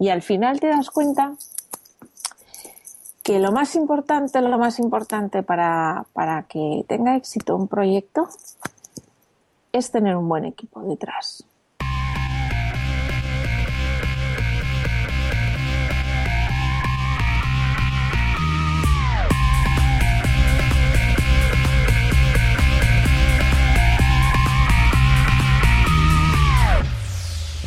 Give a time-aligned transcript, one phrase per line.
[0.00, 1.34] Y al final te das cuenta
[3.22, 8.26] que lo más importante, lo más importante para, para que tenga éxito un proyecto
[9.72, 11.44] es tener un buen equipo detrás.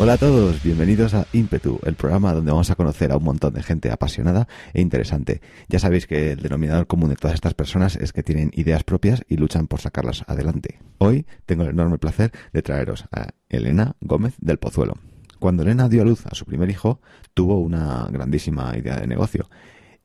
[0.04, 3.54] Hola a todos, bienvenidos a Ímpetu, el programa donde vamos a conocer a un montón
[3.54, 5.40] de gente apasionada e interesante.
[5.70, 9.24] Ya sabéis que el denominador común de todas estas personas es que tienen ideas propias
[9.30, 10.80] y luchan por sacarlas adelante.
[10.98, 14.96] Hoy tengo el enorme placer de traeros a Elena Gómez del Pozuelo.
[15.40, 17.00] Cuando Elena dio a luz a su primer hijo,
[17.34, 19.48] tuvo una grandísima idea de negocio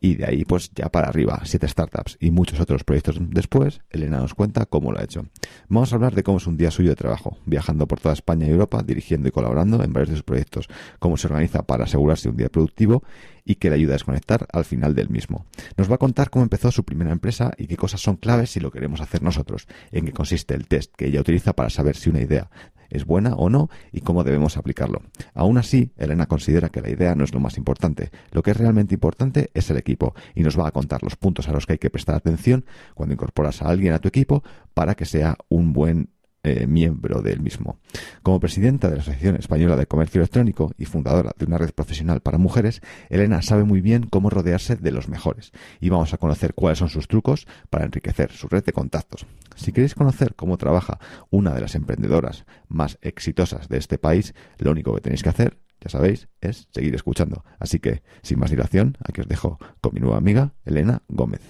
[0.00, 4.18] y de ahí, pues ya para arriba, siete startups y muchos otros proyectos después, Elena
[4.18, 5.26] nos cuenta cómo lo ha hecho.
[5.68, 8.46] Vamos a hablar de cómo es un día suyo de trabajo, viajando por toda España
[8.46, 12.28] y Europa, dirigiendo y colaborando en varios de sus proyectos, cómo se organiza para asegurarse
[12.28, 13.02] un día productivo
[13.48, 15.46] y que le ayuda a desconectar al final del mismo.
[15.78, 18.60] Nos va a contar cómo empezó su primera empresa y qué cosas son claves si
[18.60, 22.10] lo queremos hacer nosotros, en qué consiste el test que ella utiliza para saber si
[22.10, 22.50] una idea
[22.90, 25.02] es buena o no y cómo debemos aplicarlo.
[25.34, 28.10] Aún así, Elena considera que la idea no es lo más importante.
[28.32, 31.48] Lo que es realmente importante es el equipo y nos va a contar los puntos
[31.48, 34.42] a los que hay que prestar atención cuando incorporas a alguien a tu equipo
[34.74, 36.10] para que sea un buen
[36.42, 37.78] eh, miembro del mismo.
[38.22, 42.20] Como presidenta de la Asociación Española de Comercio Electrónico y fundadora de una red profesional
[42.20, 46.54] para mujeres, Elena sabe muy bien cómo rodearse de los mejores y vamos a conocer
[46.54, 49.26] cuáles son sus trucos para enriquecer su red de contactos.
[49.56, 50.98] Si queréis conocer cómo trabaja
[51.30, 55.58] una de las emprendedoras más exitosas de este país, lo único que tenéis que hacer
[55.80, 57.44] ya sabéis, es seguir escuchando.
[57.58, 61.40] Así que, sin más dilación, aquí os dejo con mi nueva amiga, Elena Gómez.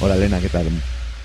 [0.00, 0.66] Hola Elena, ¿qué tal?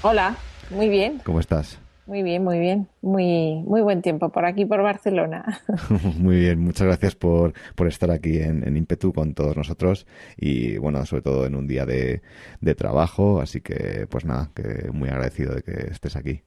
[0.02, 0.36] Hola,
[0.70, 1.22] muy bien.
[1.24, 1.80] ¿Cómo estás?
[2.06, 2.90] Muy bien, muy bien.
[3.02, 5.62] Muy, muy buen tiempo por aquí, por Barcelona.
[6.18, 10.08] muy bien, muchas gracias por, por estar aquí en, en Impetu con todos nosotros
[10.38, 12.22] y, bueno, sobre todo en un día de,
[12.60, 13.42] de trabajo.
[13.42, 16.44] Así que, pues nada, que muy agradecido de que estés aquí.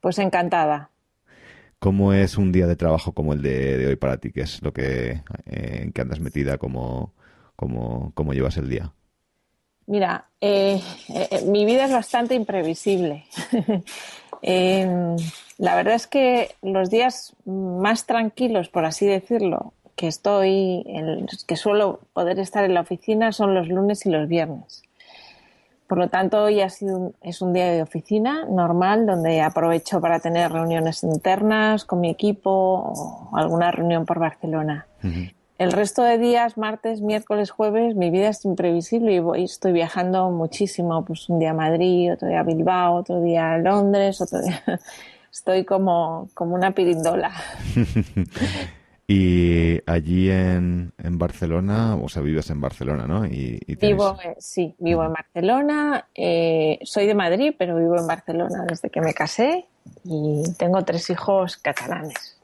[0.00, 0.90] Pues encantada.
[1.78, 4.30] ¿Cómo es un día de trabajo como el de, de hoy para ti?
[4.32, 6.58] ¿Qué es lo que, eh, en que andas metida?
[6.58, 7.14] ¿Cómo,
[7.56, 8.92] cómo, cómo llevas el día?
[9.86, 13.24] Mira, eh, eh, mi vida es bastante imprevisible.
[14.42, 15.16] eh,
[15.58, 21.56] la verdad es que los días más tranquilos, por así decirlo, que estoy, en, que
[21.56, 24.82] suelo poder estar en la oficina son los lunes y los viernes.
[25.86, 30.20] Por lo tanto, hoy ha sido es un día de oficina normal donde aprovecho para
[30.20, 34.86] tener reuniones internas con mi equipo o alguna reunión por Barcelona.
[35.62, 40.28] El resto de días, martes, miércoles, jueves, mi vida es imprevisible y voy, estoy viajando
[40.28, 41.04] muchísimo.
[41.04, 44.60] Pues un día a Madrid, otro día a Bilbao, otro día a Londres, otro día...
[45.32, 47.32] Estoy como, como una pirindola.
[49.06, 53.24] y allí en, en, Barcelona, o sea, vives en Barcelona, ¿no?
[53.24, 53.96] Y, y tienes...
[53.96, 56.08] Vivo, eh, sí, vivo en Barcelona.
[56.12, 59.66] Eh, soy de Madrid, pero vivo en Barcelona desde que me casé
[60.04, 62.36] y tengo tres hijos catalanes.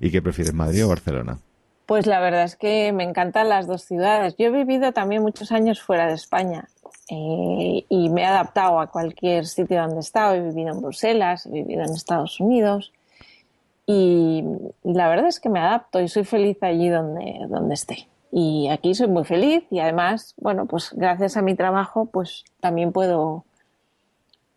[0.00, 1.38] ¿Y qué prefieres, Madrid o Barcelona?
[1.88, 4.36] Pues la verdad es que me encantan las dos ciudades.
[4.36, 6.68] Yo he vivido también muchos años fuera de España
[7.08, 10.34] eh, y me he adaptado a cualquier sitio donde he estado.
[10.34, 12.92] He vivido en Bruselas, he vivido en Estados Unidos
[13.86, 14.44] y,
[14.84, 18.06] y la verdad es que me adapto y soy feliz allí donde, donde esté.
[18.30, 22.92] Y aquí soy muy feliz y además, bueno, pues gracias a mi trabajo, pues también
[22.92, 23.46] puedo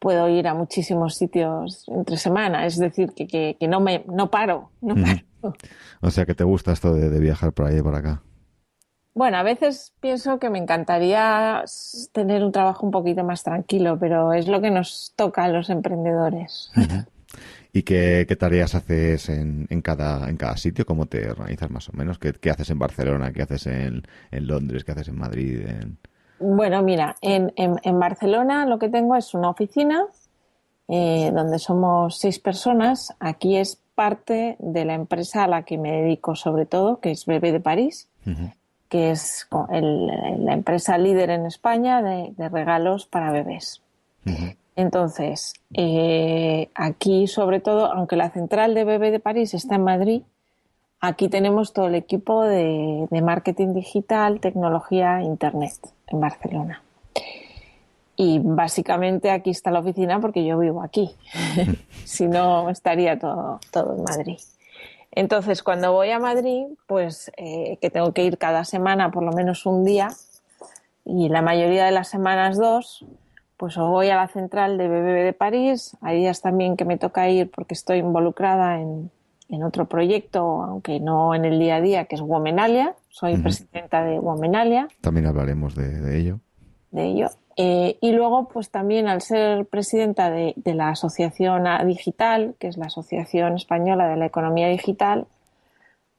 [0.01, 4.31] puedo ir a muchísimos sitios entre semana, es decir, que, que, que no me no
[4.31, 5.21] paro, no paro.
[5.43, 5.47] Mm.
[6.01, 8.23] O sea que te gusta esto de, de, viajar por ahí y por acá.
[9.13, 11.63] Bueno, a veces pienso que me encantaría
[12.13, 15.69] tener un trabajo un poquito más tranquilo, pero es lo que nos toca a los
[15.69, 16.71] emprendedores.
[17.71, 20.85] ¿Y qué, qué, tareas haces en, en, cada, en cada sitio?
[20.85, 22.17] ¿Cómo te organizas más o menos?
[22.17, 23.31] ¿Qué, qué haces en Barcelona?
[23.33, 24.01] ¿Qué haces en,
[24.31, 24.83] en, Londres?
[24.83, 25.61] ¿Qué haces en Madrid?
[25.67, 25.97] En...
[26.41, 30.05] Bueno, mira, en, en, Barcelona lo que tengo es una oficina
[30.87, 33.13] eh, donde somos seis personas.
[33.19, 37.25] Aquí es parte de la empresa a la que me dedico sobre todo, que es
[37.25, 38.53] Bebé de París, uh -huh.
[38.89, 40.07] que es el,
[40.45, 43.81] la empresa líder en España de, de regalos para bebés.
[44.25, 44.55] Uh -huh.
[44.75, 50.21] Entonces, eh, aquí sobre todo, aunque la central de Bebé de París está en Madrid,
[51.01, 55.73] aquí tenemos todo el equipo de, marketing digital, tecnología, internet
[56.07, 56.83] en Barcelona.
[58.15, 61.15] Y básicamente aquí está la oficina porque yo vivo aquí.
[62.05, 64.37] si no, estaría todo, todo en Madrid.
[65.13, 69.31] Entonces, cuando voy a Madrid, pues eh, que tengo que ir cada semana por lo
[69.33, 70.09] menos un día
[71.03, 73.03] y la mayoría de las semanas dos,
[73.57, 76.97] pues o voy a la central de BBB de París, hay días también que me
[76.97, 79.11] toca ir porque estoy involucrada en,
[79.63, 84.19] otro proyecto, aunque no en el día a día, que es Womenalia, soy presidenta de
[84.19, 84.87] Womenalia.
[85.01, 86.39] También hablaremos de, ello.
[86.91, 87.27] De ello.
[87.57, 92.77] Eh, y luego, pues también al ser presidenta de, de la Asociación Digital, que es
[92.77, 95.27] la Asociación Española de la Economía Digital,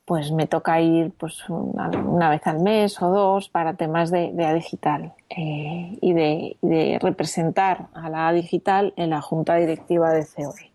[0.05, 4.45] pues me toca ir pues una, vez al mes o dos para temas de, de
[4.45, 10.27] A Digital eh, y, de, representar a la A Digital en la junta directiva de
[10.27, 10.72] COE.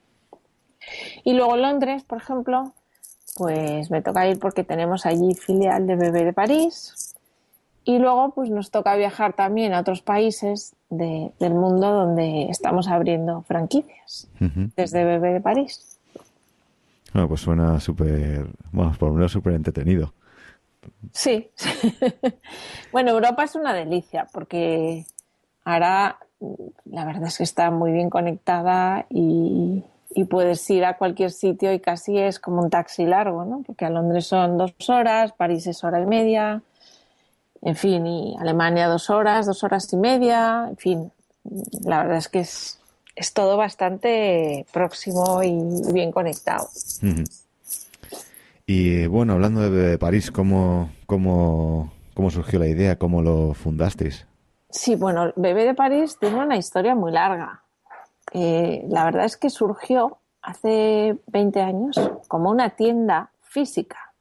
[1.23, 2.73] Y luego Londres, por ejemplo,
[3.37, 7.15] pues me toca ir porque tenemos allí filial de BB de París
[7.83, 13.43] y luego pues nos toca viajar también a otros países del mundo donde estamos abriendo
[13.43, 14.27] franquicias
[14.75, 15.99] desde BB de París.
[17.13, 20.13] Bueno, pues suena súper, bueno, por lo menos súper entretenido.
[21.13, 21.49] Sí.
[22.91, 25.05] bueno, Europa es una delicia porque
[25.63, 26.19] ahora
[26.85, 29.83] la verdad es que está muy bien conectada y,
[30.25, 33.61] puedes ir a cualquier sitio y casi es como un taxi largo, ¿no?
[33.65, 36.61] Porque a Londres son dos horas, París es hora y media,
[37.61, 41.11] en fin, y Alemania dos horas, dos horas y media, en fin,
[41.83, 42.79] la verdad es que es,
[43.15, 46.69] es todo bastante próximo y bien conectado.
[48.65, 52.97] Y bueno, hablando de, París, ¿cómo, cómo, cómo surgió la idea?
[52.97, 54.25] ¿Cómo lo fundasteis?
[54.69, 57.63] Sí, bueno, Bebé de París tiene una historia muy larga.
[58.33, 64.13] Eh, la verdad es que surgió hace 20 años como una tienda física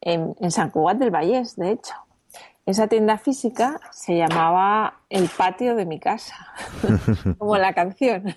[0.00, 1.94] en, en San Cugat del Vallés, de hecho.
[2.66, 6.34] Esa tienda física se llamaba El patio de mi casa,
[7.38, 8.34] como la canción.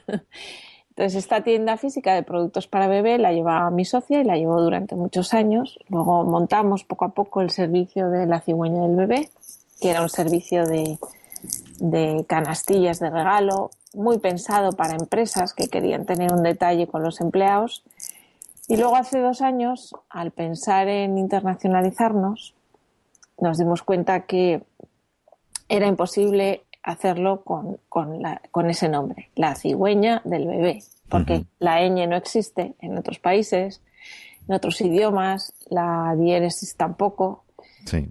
[0.90, 4.62] Entonces, esta tienda física de productos para bebé la llevaba mi socia y la llevó
[4.62, 5.80] durante muchos años.
[5.88, 9.30] Luego montamos poco a poco el servicio de la cigüeña del bebé,
[9.82, 11.00] que era un servicio de,
[11.80, 17.22] de canastillas de regalo, muy pensado para empresas que querían tener un detalle con los
[17.22, 17.84] empleados.
[18.68, 22.54] Y luego hace dos años, al pensar en internacionalizarnos,
[23.40, 24.62] nos dimos cuenta que
[25.70, 32.16] era imposible hacerlo con, con, ese nombre, la cigüeña del bebé, porque la ñ no
[32.16, 33.82] existe en otros países,
[34.48, 37.44] en otros idiomas, la diéresis tampoco,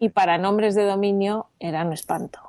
[0.01, 2.41] y para nombres de dominio era un espanto.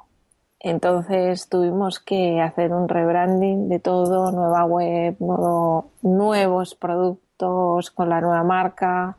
[0.59, 5.15] Entonces tuvimos que hacer un rebranding de todo, nueva web,
[6.01, 9.17] nuevos productos con la nueva marca.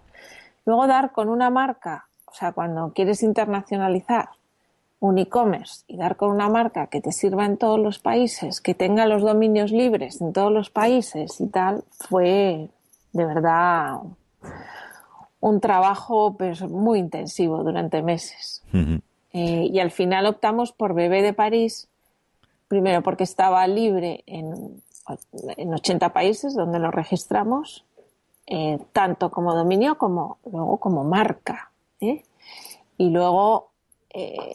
[0.67, 4.29] Luego dar con una marca o sea, cuando quieres internacionalizar
[5.01, 8.75] un e-commerce y dar con una marca que te sirva en todos los países, que
[8.75, 12.69] tenga los dominios libres en todos los países y tal, fue
[13.13, 13.97] de verdad
[15.41, 18.63] un trabajo pues, muy intensivo durante meses.
[19.33, 21.89] Eh, y al final optamos por Bebé de París,
[22.69, 24.83] primero porque estaba libre en,
[25.57, 27.85] en 80 países donde lo registramos,
[28.47, 31.71] eh, tanto como dominio como luego como marca.
[32.01, 32.25] ¿eh?
[32.99, 33.69] Y luego,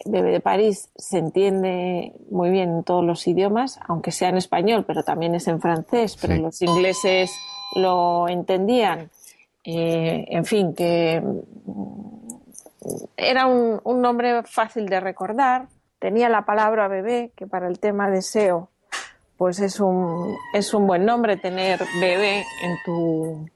[0.05, 4.83] Bebé de París se entiende muy bien en todos los idiomas, aunque sea en español,
[4.85, 7.31] pero también es en francés, pero los ingleses
[7.73, 9.09] lo entendían.
[9.63, 11.23] En fin, que
[13.17, 15.67] era un, un, nombre fácil de recordar.
[15.99, 18.69] Tenía la palabra bebé, que para el tema de SEO,
[19.37, 23.49] pues es un, es un buen nombre tener bebé en tu,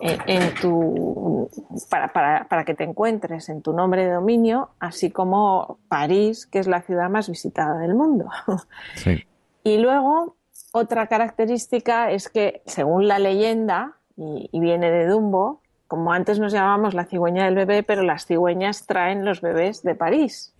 [0.00, 1.50] en, tu
[1.90, 6.58] para, para, para, que te encuentres en tu nombre de dominio, así como París, que
[6.58, 8.28] es la ciudad más visitada del mundo.
[9.64, 10.34] Y luego,
[10.72, 15.61] otra característica es que, según la leyenda, y, viene de Dumbo,
[15.92, 19.94] como antes nos llamábamos la cigüeña del bebé, pero las cigüeñas traen los bebés de
[19.94, 20.54] París.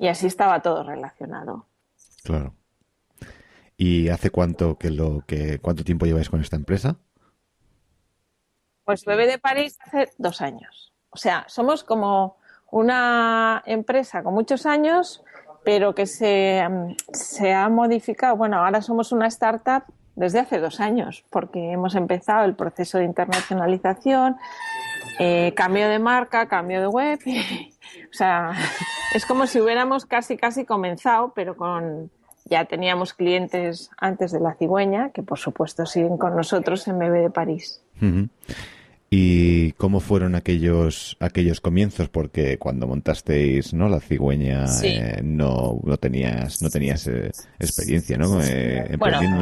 [0.00, 1.66] Y así estaba todo relacionado.
[2.24, 2.54] Claro.
[3.76, 6.96] ¿Y hace cuánto que lo que cuánto tiempo lleváis con esta empresa?
[8.82, 10.92] Pues Bebé de París hace dos años.
[11.10, 12.38] O sea, somos como
[12.72, 15.22] una empresa con muchos años,
[15.62, 18.34] pero que se, ha modificado.
[18.36, 19.84] Bueno, ahora somos una startup
[20.18, 24.36] desde hace dos años, porque hemos empezado el proceso de internacionalización,
[25.20, 27.20] eh, cambio de marca, cambio de web.
[28.10, 28.52] o sea,
[29.14, 32.10] es como si hubiéramos casi, casi comenzado, pero con
[32.46, 37.20] ya teníamos clientes antes de la cigüeña, que por supuesto siguen con nosotros en Bebé
[37.20, 37.80] de París.
[39.10, 42.10] ¿Y cómo fueron aquellos aquellos comienzos?
[42.10, 48.38] Porque cuando montasteis no la cigüeña eh, no, no tenías no tenías eh, experiencia, ¿no?
[48.42, 48.98] Eh,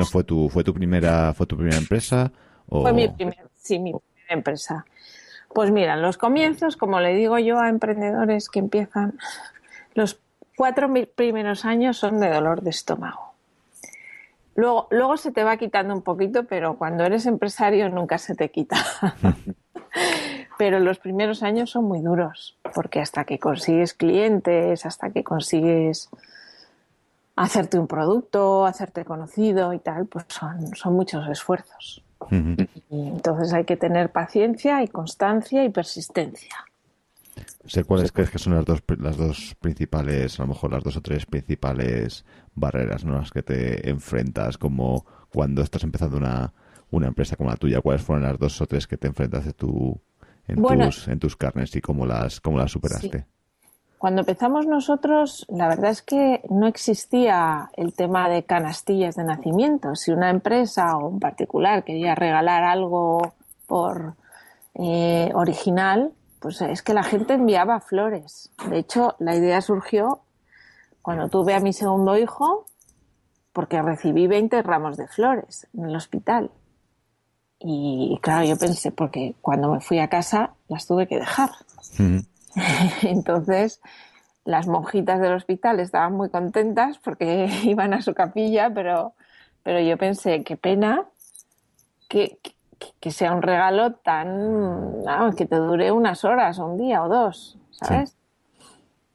[0.09, 2.31] fue tu fue tu primera fue tu primera empresa
[2.69, 2.83] o...
[2.83, 4.87] fue mi primera sí mi primera empresa.
[5.53, 9.19] Pues mira, los comienzos, como le digo yo a emprendedores que empiezan,
[9.95, 10.21] los
[10.55, 13.26] cuatro primeros años son de dolor de estómago.
[14.57, 18.51] Luego, luego se te va quitando un poquito, pero cuando eres empresario nunca se te
[18.51, 18.77] quita.
[20.59, 26.09] pero los primeros años son muy duros, porque hasta que consigues clientes, hasta que consigues
[27.37, 32.03] hacerte un producto, hacerte conocido y tal, pues son, son muchos esfuerzos.
[32.31, 36.65] y entonces hay que tener paciencia y constancia y persistencia.
[37.67, 40.97] Sé cuáles crees que son las dos, las dos principales, a lo mejor las dos
[40.97, 42.25] o tres principales
[42.57, 43.15] barreras, ¿no?
[43.19, 46.53] Las que te enfrentas como cuando estás empezando una,
[46.91, 47.81] una empresa como la tuya.
[47.81, 50.01] ¿Cuáles fueron las dos o tres que te enfrentaste tú
[50.49, 53.27] en, tus, en tus carnes y cómo las, cómo las superaste?
[53.99, 59.95] Cuando empezamos nosotros, la verdad es que no existía el tema de canastillas de nacimiento.
[59.95, 63.35] Si una empresa o un particular quería regalar algo
[63.67, 64.15] por
[64.75, 68.53] eh, original, pues es que la gente enviaba flores.
[68.69, 70.21] De hecho, la idea surgió
[71.07, 72.67] cuando tuve a mi segundo hijo,
[73.53, 76.51] porque recibí 20 ramos de flores en el hospital.
[77.61, 81.51] Y claro, yo pensé, porque cuando me fui a casa las tuve que dejar.
[83.03, 83.81] Entonces,
[84.45, 89.15] las monjitas del hospital estaban muy contentas porque iban a su capilla, pero,
[89.63, 91.05] pero yo pensé, qué pena
[92.09, 92.41] que,
[92.99, 95.05] que sea un regalo tan,
[95.37, 98.17] que te dure unas horas un día o dos, ¿sabes?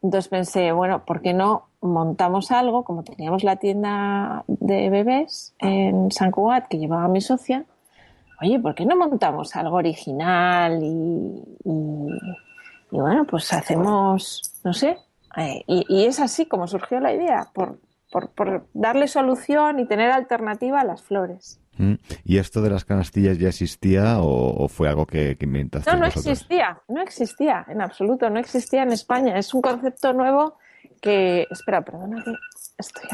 [0.02, 2.84] Entonces pensé, bueno, ¿por qué no montamos algo?
[2.84, 7.66] Como teníamos la tienda de bebés en San Cugat que llevaba mi socia,
[8.42, 11.44] oye, ¿por qué no montamos algo original y,
[12.92, 14.98] bueno, pues hacemos, no sé,
[15.38, 17.80] eh, y, es así como surgió la idea, por,
[18.12, 21.62] por, por darle solución y tener alternativa a las flores.
[21.78, 21.94] Mm.
[22.26, 25.90] ¿Y esto de las canastillas ya existía o, fue algo que, inventaste?
[25.92, 29.38] No, no existía, no existía en absoluto, no existía en España.
[29.38, 30.58] Es un concepto nuevo
[31.02, 31.48] que.
[31.50, 32.34] Espera, perdona que
[32.78, 33.10] estoy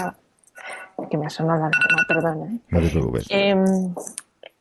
[1.10, 2.46] que me ha sonado la alarma, perdona.
[2.48, 2.60] ¿eh?
[2.70, 3.28] No te preocupes.
[3.30, 3.94] Em,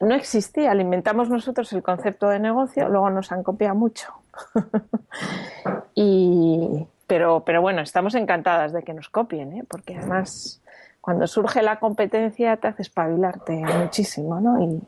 [0.00, 4.12] no existía, lo inventamos nosotros el concepto de negocio, luego nos han copiado mucho.
[5.94, 9.64] y, pero, pero bueno, estamos encantadas de que nos copien, ¿eh?
[9.68, 10.60] porque además
[11.00, 14.60] cuando surge la competencia te hace espabilarte muchísimo, ¿no?
[14.60, 14.82] Y,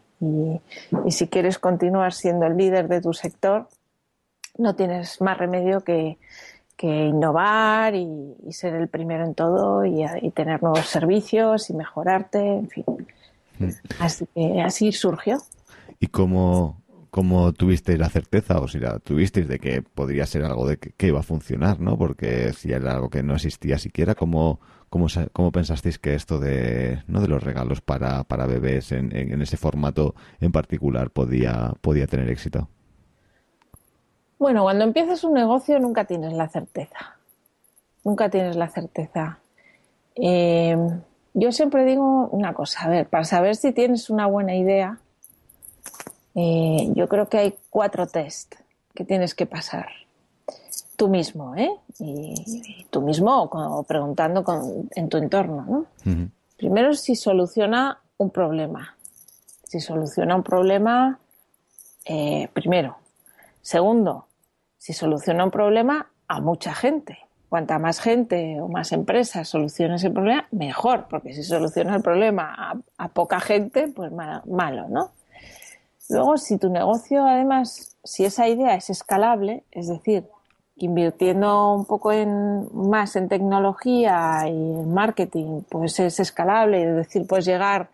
[1.12, 3.68] si quieres continuar siendo el líder de tu sector,
[4.56, 6.18] no tienes más remedio que,
[6.86, 12.84] innovar y, ser el primero en todo y, tener nuevos servicios y mejorarte, en fin.
[13.58, 13.68] Mm.
[14.00, 15.38] Así que así surgió.
[15.98, 16.80] ¿Y cómo,
[17.10, 21.06] cómo tuvisteis la certeza o si la tuvisteis de que podría ser algo de que,
[21.06, 21.98] iba a funcionar, ¿no?
[21.98, 27.02] Porque si era algo que no existía siquiera, ¿cómo, ¿Cómo, cómo pensasteis que esto de,
[27.08, 27.20] ¿no?
[27.20, 32.30] de los regalos para, para bebés en, en, ese formato en particular podía, podía tener
[32.30, 32.70] éxito?
[34.38, 37.16] Bueno, cuando empiezas un negocio nunca tienes la certeza.
[38.04, 39.40] Nunca tienes la certeza.
[40.14, 40.76] Eh,
[41.34, 44.98] yo siempre digo una cosa, a ver, para saber si tienes una buena idea,
[46.34, 48.54] eh, yo creo que hay cuatro test
[48.94, 49.88] que tienes que pasar
[50.96, 51.70] tú mismo, ¿eh?
[52.00, 54.44] Y, tú mismo o, preguntando
[54.96, 55.64] en tu entorno,
[56.04, 56.30] ¿no?
[56.56, 58.96] Primero, si soluciona un problema.
[59.62, 61.20] Si soluciona un problema,
[62.04, 62.96] eh, primero.
[63.62, 64.27] Segundo,
[64.78, 67.18] si soluciona un problema a mucha gente.
[67.48, 72.82] Cuanta más gente o más empresas solucione ese problema, mejor, porque si soluciona el problema
[72.96, 75.12] a, poca gente, pues malo, ¿no?
[76.10, 80.24] Luego, si tu negocio, además, si esa idea es escalable, es decir,
[80.76, 87.26] invirtiendo un poco en, más en tecnología y en marketing, pues es escalable, es decir,
[87.26, 87.88] puedes llegar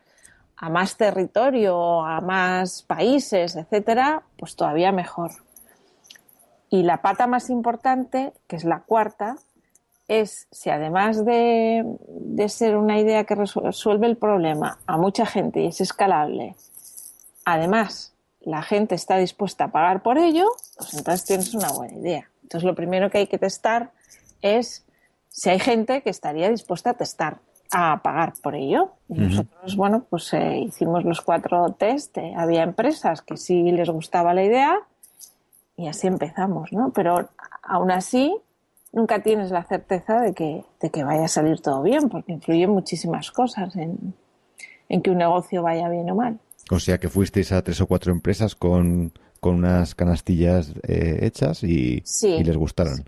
[0.57, 5.44] a más territorio, a más países, etcétera, pues todavía mejor.
[6.75, 9.37] Y la pata más importante, que es la cuarta,
[10.09, 15.61] es si además de, de ser una idea que resuelve el problema a mucha gente
[15.61, 16.57] y es escalable,
[17.45, 22.29] además la gente está dispuesta a pagar por ello, pues entonces tienes una buena idea.
[22.43, 23.93] Entonces, lo primero que hay que testar
[24.43, 24.85] es
[25.29, 27.39] si hay gente que estaría dispuesta a testar,
[27.71, 28.95] a pagar por ello.
[29.09, 32.19] Y nosotros, bueno, pues eh, hicimos los cuatro test.
[32.19, 34.81] Eh, había empresas que sí les gustaba la idea
[35.77, 36.93] y así empezamos, ¿no?
[36.93, 37.29] Pero
[37.63, 38.37] aún así,
[38.93, 42.71] nunca tienes la certeza de que, de que vaya a salir todo bien, porque influyen
[42.71, 44.15] muchísimas cosas en,
[44.89, 46.39] en que un negocio vaya bien o mal.
[46.71, 49.13] O sea que fuisteis a tres o cuatro empresas con
[49.45, 53.05] con unas canastillas eh, hechas y, les gustaron.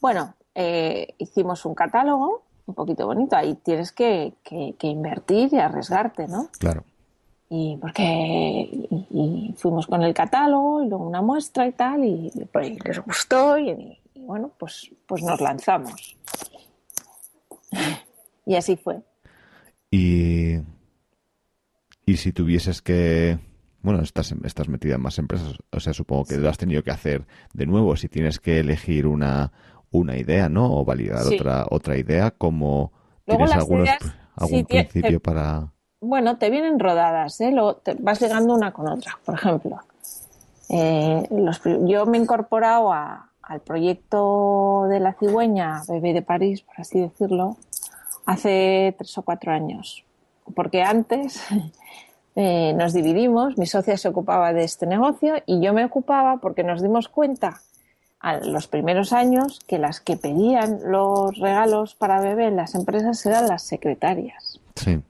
[0.00, 3.34] Bueno, eh, hicimos un catálogo un poquito bonito.
[3.34, 4.32] Ahí tienes que,
[4.82, 6.50] invertir y arriesgarte, ¿no?
[6.56, 6.84] Claro.
[7.54, 12.72] Y porque y, fuimos con el catálogo y luego una muestra y tal, y, pues,
[12.82, 16.16] les gustó y, bueno, pues, pues nos lanzamos.
[18.46, 19.02] y así fue.
[19.90, 20.54] Y,
[22.06, 23.38] y si tuvieses que
[23.82, 26.92] bueno, estás, estás metida en más empresas, o sea, supongo que lo has tenido que
[26.92, 27.96] hacer de nuevo.
[27.96, 29.52] Si tienes que elegir una,
[29.90, 30.72] una idea, ¿no?
[30.72, 32.92] O validar otra, otra idea, como
[33.26, 33.90] tienes algunos,
[34.36, 35.71] algún principio para.
[36.02, 37.52] Bueno, te vienen rodadas, ¿eh?
[37.52, 39.20] Lo, te vas llegando una con otra.
[39.24, 39.78] Por ejemplo,
[40.68, 46.80] eh, los, yo me he incorporado al proyecto de la cigüeña Bebé de París, por
[46.80, 47.56] así decirlo,
[48.26, 50.04] hace tres o cuatro años.
[50.56, 51.40] Porque antes
[52.34, 56.64] eh, nos dividimos, mi socia se ocupaba de este negocio y yo me ocupaba porque
[56.64, 57.60] nos dimos cuenta
[58.18, 63.24] a los primeros años que las que pedían los regalos para bebé en las empresas
[63.24, 64.58] eran las secretarias.
[64.74, 65.00] Sí.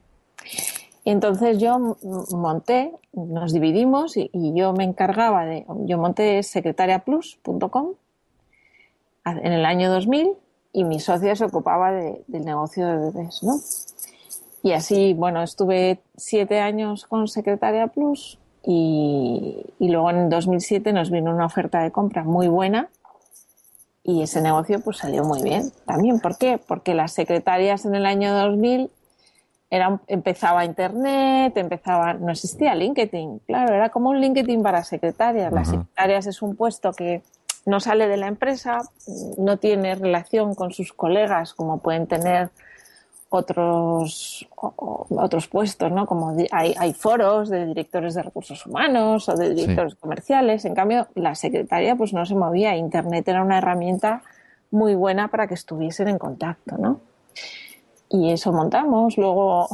[1.04, 1.97] Y entonces yo
[2.30, 7.94] monté, nos dividimos y, yo me encargaba de, yo monté secretariaplus.com
[9.25, 10.32] en el año 2000
[10.73, 13.54] y mi socia se ocupaba del negocio de bebés, ¿no?
[14.62, 21.35] Y así, bueno, estuve siete años con Secretaria Plus y, luego en 2007 nos vino
[21.35, 22.88] una oferta de compra muy buena
[24.04, 26.21] y ese negocio pues salió muy bien también.
[26.21, 26.61] ¿Por qué?
[26.64, 28.90] Porque las secretarias en el año 2000
[29.73, 35.50] eran, empezaba Internet, empezaba, no existía LinkedIn, claro, era como un LinkedIn para secretarias.
[35.50, 37.23] Las secretarias es un puesto que
[37.64, 38.83] no sale de la empresa,
[39.38, 42.50] no tiene relación con sus colegas como pueden tener
[43.31, 46.05] otros, otros puestos, ¿no?
[46.05, 50.67] Como hay, hay, foros de directores de recursos humanos o de directores comerciales.
[50.67, 52.76] En cambio, la secretaria pues no se movía.
[52.76, 54.21] Internet era una herramienta
[54.71, 57.00] muy buena para que estuviesen en contacto, ¿no?
[58.12, 59.16] Y eso montamos.
[59.16, 59.68] Luego,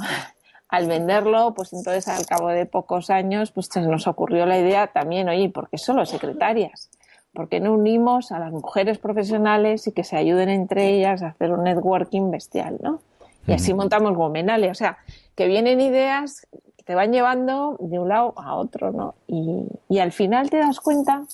[0.69, 4.87] al venderlo, pues entonces al cabo de pocos años, pues se nos ocurrió la idea
[4.87, 6.89] también, oye, ¿por qué solo secretarias?
[7.33, 11.29] ¿Por qué no unimos a las mujeres profesionales y que se ayuden entre ellas a
[11.29, 13.01] hacer un networking bestial, ¿no?
[13.47, 14.71] Y así montamos Gomenale.
[14.71, 14.99] O sea,
[15.35, 16.47] que vienen ideas
[16.77, 19.15] que te van llevando de un lado a otro, ¿no?
[19.27, 21.25] Y, al final te das cuenta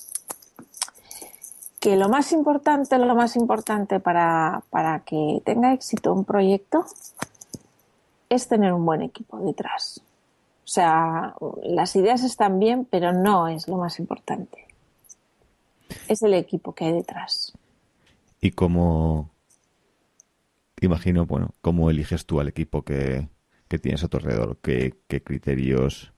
[1.85, 6.83] que lo más importante, lo más importante para, para que tenga éxito un proyecto
[8.27, 10.01] es tener un buen equipo detrás.
[10.63, 14.65] O sea, las ideas están bien, pero no es lo más importante.
[16.07, 17.53] Es el equipo que hay detrás.
[18.41, 19.29] ¿Y cómo,
[20.81, 23.29] imagino, bueno, cómo eliges tú al equipo que,
[23.79, 26.13] tienes a tu alrededor, qué, criterios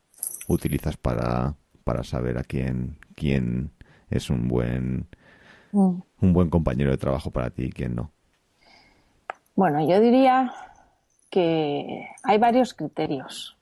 [0.48, 3.72] utilizas para, para saber a quién, quién
[4.10, 5.08] es un buen,
[5.78, 6.02] mm.
[6.22, 8.12] un buen compañero de trabajo para ti y quién no.
[9.56, 10.54] Bueno, yo diría
[11.30, 13.58] que hay varios criterios.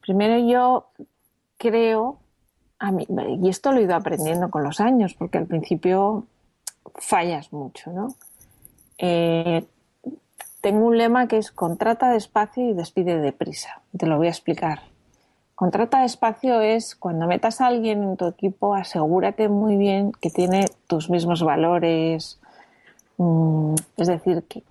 [0.00, 0.88] Primero yo
[1.58, 2.18] creo,
[2.78, 3.06] a mí,
[3.40, 6.26] y esto lo he ido aprendiendo con los años, porque al principio
[6.96, 8.08] fallas mucho, ¿no?
[8.98, 9.64] Eh,
[10.60, 13.82] tengo un lema que es contrata despacio y despide deprisa.
[13.96, 14.91] Te lo voy a explicar.
[15.54, 20.66] Contrata despacio es cuando metas a alguien en tu equipo, asegúrate muy bien que tiene
[20.86, 22.40] tus mismos valores.
[23.18, 24.62] Mm, es decir, que,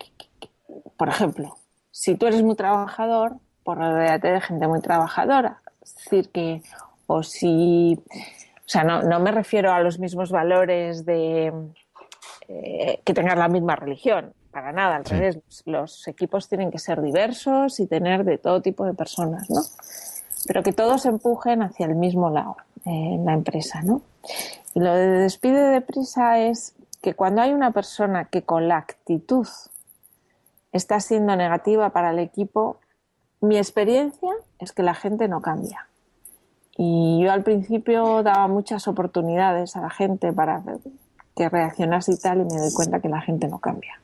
[0.97, 1.57] por ejemplo,
[1.91, 5.61] si tú eres muy trabajador, por rodearte de gente muy trabajadora.
[5.81, 6.61] Es decir, que,
[7.07, 11.53] o si, o sea, no, no me refiero a los mismos valores de
[12.47, 15.39] eh, que tengas la misma religión para nada, al revés.
[15.65, 19.61] Los, equipos tienen que ser diversos y tener de todo tipo de personas, ¿no?
[20.47, 24.01] Pero que todos empujen hacia el mismo lado eh, en la empresa, ¿no?
[24.73, 29.47] Y lo de despide deprisa es que cuando hay una persona que con la actitud
[30.71, 32.80] está siendo negativa para el equipo,
[33.41, 35.88] mi experiencia es que la gente no cambia.
[36.77, 40.63] Y yo al principio daba muchas oportunidades a la gente para
[41.36, 43.99] que reaccionase y tal, y me doy cuenta que la gente no cambia.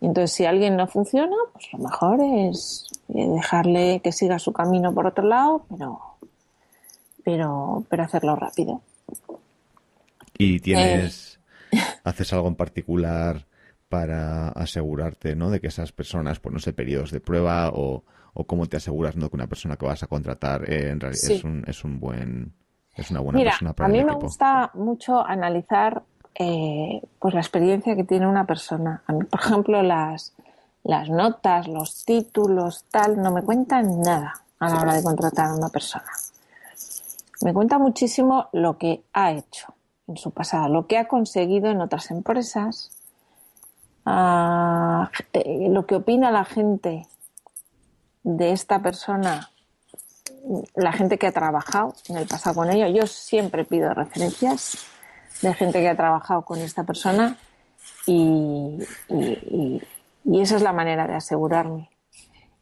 [0.00, 4.94] Entonces, si alguien no funciona, pues lo mejor es eh, dejarle que siga su camino
[4.94, 6.00] por otro lado, pero,
[7.24, 8.80] pero, pero hacerlo rápido.
[10.36, 11.40] ¿Y tienes,
[11.72, 11.78] eh.
[12.04, 13.46] haces algo en particular
[13.88, 15.50] para asegurarte, ¿no?
[15.50, 19.16] De que esas personas, pues no sé, periodos de prueba o, o cómo te aseguras,
[19.16, 19.28] ¿no?
[19.28, 22.52] Que una persona que vas a contratar eh, en realidad es, un, es un buen,
[22.94, 26.02] es una buena persona para a mí me gusta mucho analizar
[26.34, 29.02] eh, pues la experiencia que tiene una persona.
[29.06, 30.32] A mí, por ejemplo, las,
[30.84, 35.54] las notas, los títulos, tal, no me cuentan nada a la hora de contratar a
[35.54, 36.06] una persona.
[37.42, 39.74] Me cuenta muchísimo lo que ha hecho
[40.06, 42.90] en su pasado, lo que ha conseguido en otras empresas,
[44.06, 47.06] ah, eh, lo que opina la gente
[48.22, 49.50] de esta persona,
[50.74, 52.88] la gente que ha trabajado en el pasado con ella.
[52.88, 54.78] Yo siempre pido referencias
[55.42, 57.36] de gente que ha trabajado con esta persona
[58.06, 58.78] y,
[60.40, 61.90] esa es la manera de asegurarme.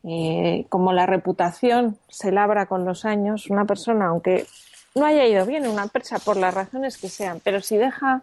[0.04, 4.46] Eh, como la reputación se labra con los años, una persona, aunque
[4.94, 8.22] no haya ido bien en una empresa por las razones que sean, pero si deja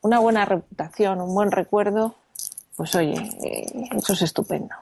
[0.00, 2.14] una buena reputación, un buen recuerdo,
[2.76, 4.74] pues oye, eh, eso es estupendo.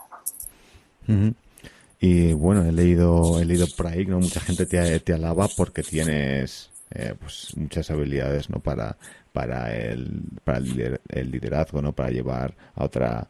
[2.01, 5.83] Y bueno, he leído, he leído por ahí que mucha gente te, te alaba porque
[5.83, 8.97] tienes eh, pues muchas habilidades no para
[9.33, 13.29] para el para el, liderazgo no para llevar a otra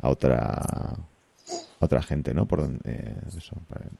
[0.00, 0.96] a otra
[1.80, 3.14] otra gente no por eh,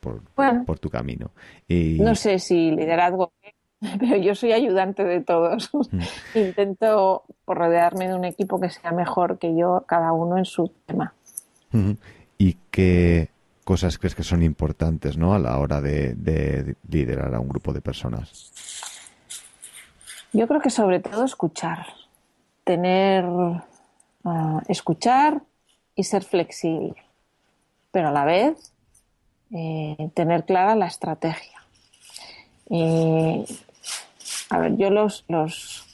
[0.00, 0.22] por,
[0.64, 1.30] por, tu camino.
[1.68, 1.98] Y...
[2.00, 3.32] no sé si liderazgo
[3.98, 5.70] pero yo soy ayudante de todos.
[6.34, 10.72] Intento por rodearme de un equipo que sea mejor que yo cada uno en su
[10.86, 11.14] tema.
[12.38, 13.30] Y qué
[13.64, 17.72] cosas crees que son importantes no a la hora de, de liderar a un grupo
[17.72, 18.52] de personas
[20.32, 21.86] yo creo que sobre todo escuchar,
[22.64, 23.24] tener,
[24.24, 25.42] ah, escuchar
[25.94, 26.94] y ser flexible,
[27.90, 28.72] pero a la vez
[29.52, 31.58] eh, tener clara la estrategia.
[34.48, 35.84] A ver, yo los, los,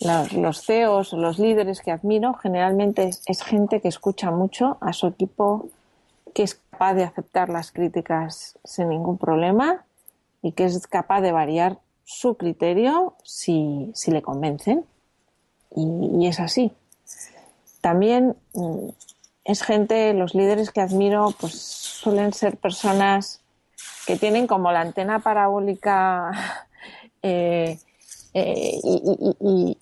[0.00, 5.68] los, CEOs, los líderes que admiro, generalmente es, gente que escucha mucho a su equipo,
[6.34, 9.84] que es capaz de aceptar las críticas sin ningún problema
[10.42, 14.86] y que es capaz de variar su criterio si, si le convencen.
[15.76, 16.72] Y, es así.
[17.82, 18.88] También mm,
[19.44, 23.42] es gente, los líderes que admiro, pues suelen ser personas
[24.06, 26.66] que tienen como la antena parabólica
[27.22, 27.78] eh,
[28.32, 28.78] eh,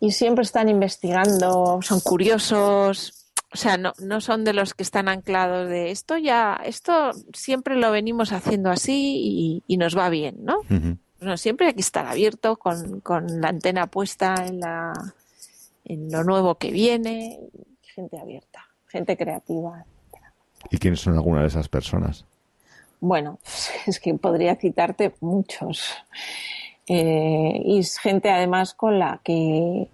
[0.00, 5.08] y, siempre están investigando, son curiosos, o sea, no, no son de los que están
[5.08, 10.58] anclados de esto ya, esto siempre lo venimos haciendo así y, nos va bien, ¿no?
[11.20, 13.02] No, siempre hay que estar abierto con,
[13.40, 14.92] la antena puesta en, la,
[15.84, 17.40] en lo nuevo que viene,
[17.82, 19.84] gente abierta, gente creativa.
[20.70, 22.24] ¿Y quiénes son algunas de esas personas?
[23.00, 23.38] Bueno,
[23.86, 25.94] es que podría citarte muchos.
[26.88, 29.88] Eh, y es gente además con la que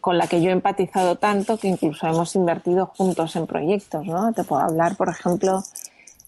[0.00, 4.32] con la que yo he empatizado tanto que incluso hemos invertido juntos en proyectos, ¿no?
[4.32, 5.64] Te puedo hablar, por ejemplo,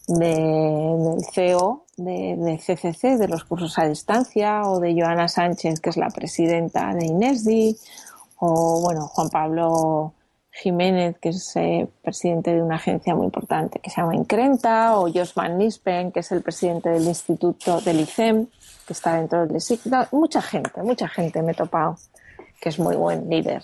[0.06, 5.96] del CEO de, CCC, de los cursos a distancia, o de Joana Sánchez, que es
[5.96, 7.76] la presidenta de INESDI,
[8.38, 10.14] o bueno, Juan Pablo
[10.50, 15.10] Jiménez, que es eh, presidente de una agencia muy importante que se llama Increnta, o
[15.12, 18.46] Josman Nispen, que es el presidente del Instituto del ICEM,
[18.86, 19.80] que está dentro del ISIC.
[20.12, 21.96] mucha gente, mucha gente me he topado,
[22.60, 23.62] que es muy buen líder.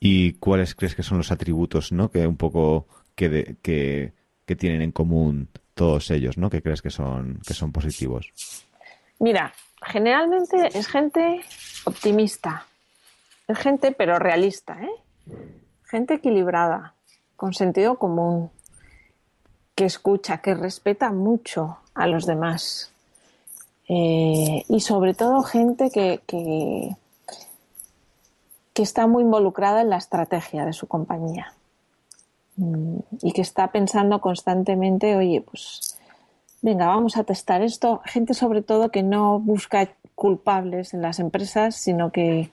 [0.00, 2.10] ¿Y cuáles crees que son los atributos, no?
[2.10, 4.14] Que un poco que, que
[4.50, 6.50] que tienen en común todos ellos, ¿no?
[6.50, 8.32] Que crees que son, que son positivos.
[9.20, 11.40] Mira, generalmente es gente
[11.84, 12.66] optimista,
[13.46, 14.90] es gente pero realista, ¿eh?
[15.84, 16.94] Gente equilibrada,
[17.36, 18.50] con sentido común,
[19.76, 22.92] que escucha, que respeta mucho a los demás.
[23.88, 26.96] Eh, y sobre todo gente que, que
[28.82, 31.54] está muy involucrada en la estrategia de su compañía.
[32.56, 35.98] Mm, y que está pensando constantemente, oye, pues
[36.62, 38.02] venga, vamos a testar esto.
[38.04, 42.50] Gente sobre todo que no busca culpables en las empresas, sino que,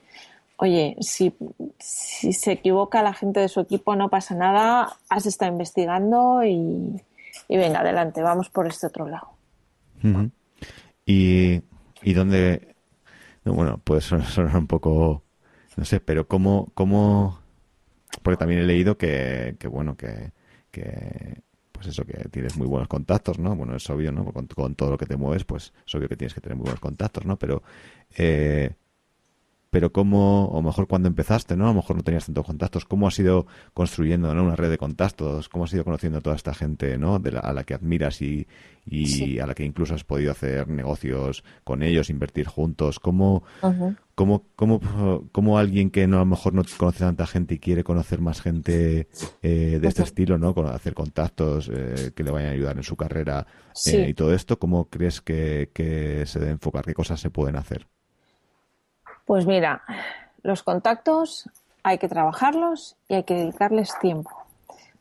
[0.58, 1.34] oye, si,
[1.80, 7.02] si se equivoca la gente de su equipo, no pasa nada, has estado investigando y,
[7.50, 9.30] venga, adelante, vamos por este otro lado.
[11.06, 11.62] y,
[12.02, 12.76] y dónde,
[13.44, 15.24] bueno, puede sonar un poco,
[15.76, 17.40] no sé, pero cómo, cómo
[18.22, 20.32] porque también he leído que, que bueno, que,
[20.72, 23.56] que, pues eso, que tienes muy buenos contactos, ¿no?
[23.56, 24.26] Bueno, es obvio, ¿no?
[24.26, 26.64] Con, con, todo lo que te mueves, pues es obvio que tienes que tener muy
[26.64, 27.38] buenos contactos, ¿no?
[27.38, 27.64] Pero
[28.18, 28.72] eh,
[29.78, 31.66] pero cómo, o mejor cuando empezaste, ¿no?
[31.66, 35.50] A lo mejor no tenías tantos contactos, ¿cómo has ido construyendo una red de contactos?
[35.50, 37.20] ¿Cómo has ido conociendo a toda esta gente, ¿no?
[37.20, 38.48] De a la que admiras y,
[38.88, 43.00] y a la que incluso has podido hacer negocios con ellos, invertir juntos?
[43.00, 43.44] ¿Cómo,
[44.16, 44.48] cómo,
[45.32, 48.42] cómo, alguien que no, a lo mejor no conoce tanta gente y quiere conocer más
[48.42, 49.10] gente
[49.44, 50.56] eh, de este estilo, ¿no?
[50.56, 53.46] Con hacer contactos eh, que le vayan a ayudar en su carrera
[53.86, 56.84] eh, y todo esto, ¿cómo crees que, que se debe enfocar?
[56.84, 57.86] ¿Qué cosas se pueden hacer?
[59.28, 59.84] Pues mira,
[60.42, 61.50] los contactos
[61.84, 64.32] hay que trabajarlos y hay que dedicarles tiempo.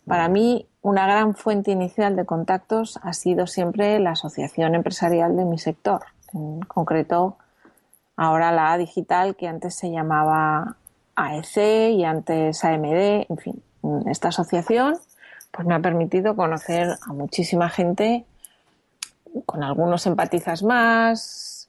[0.04, 5.44] Para mí, una gran fuente inicial de contactos ha sido siempre la asociación empresarial de
[5.44, 6.02] mi sector,
[6.34, 7.36] en concreto
[8.16, 10.74] ahora la A Digital, que antes se llamaba
[11.14, 13.62] AEC y antes AMD, en fin,
[14.06, 14.98] esta asociación
[15.52, 18.24] pues me ha permitido conocer a muchísima gente,
[19.44, 21.68] con algunos empatizas más,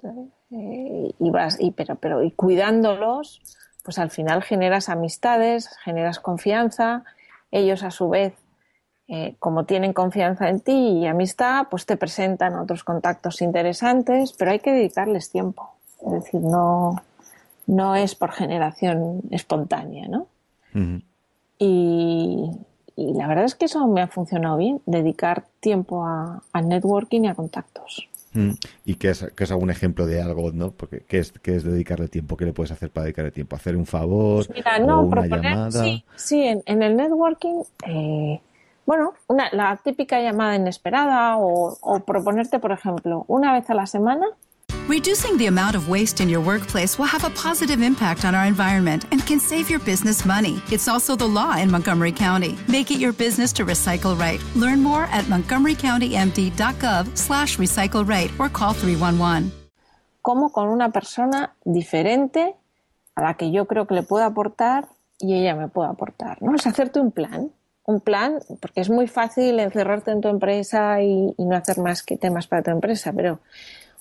[0.51, 3.41] eh, y vas, y, pero, pero y cuidándolos,
[3.83, 7.03] pues al final generas amistades, generas confianza,
[7.51, 8.33] ellos a su vez,
[9.09, 14.51] eh, como tienen confianza en ti y amistad, pues te presentan otros contactos interesantes, pero
[14.51, 15.71] hay que dedicarles tiempo.
[16.05, 17.01] Es decir, no,
[17.67, 20.27] no es por generación espontánea, ¿no?
[21.57, 22.51] y,
[22.95, 27.35] la verdad es que eso me ha funcionado bien, dedicar tiempo al networking y a
[27.35, 28.09] contactos.
[28.85, 30.71] ¿Y qué es, qué es, algún ejemplo de algo, no?
[30.71, 32.37] Porque ¿qué es, qué es dedicarle tiempo?
[32.37, 33.55] ¿Qué le puedes hacer para dedicarle tiempo?
[33.55, 34.45] ¿Hacer un favor?
[34.45, 35.83] Pues mira, no, o una proponer, llamada?
[35.83, 38.41] sí, sí en, en el networking, eh,
[38.85, 43.85] bueno, una, la típica llamada inesperada o, o proponerte, por ejemplo, una vez a la
[43.85, 44.27] semana
[44.87, 48.45] Reducing the amount of waste in your workplace will have a positive impact on our
[48.45, 50.61] environment and can save your business money.
[50.71, 52.57] It's also the law in Montgomery County.
[52.69, 54.41] Make it your business to recycle right.
[54.55, 59.51] Learn more at montgomerycountymd.gov slash recycle right or call 311.
[60.27, 62.53] como con una persona diferente
[63.15, 66.53] a la que yo creo que le puedo aportar y ella me puede aportar, ¿no?
[66.53, 67.49] Es hacerte un plan,
[67.85, 72.03] un plan, porque es muy fácil encerrarte en tu empresa y, y no hacer más
[72.03, 73.39] que temas para tu empresa, pero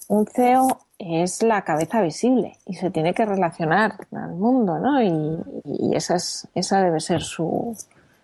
[0.09, 5.03] un CEO es la cabeza visible y se tiene que relacionar al mundo, ¿no?
[5.03, 7.77] Y, esa, es, esa debe ser su,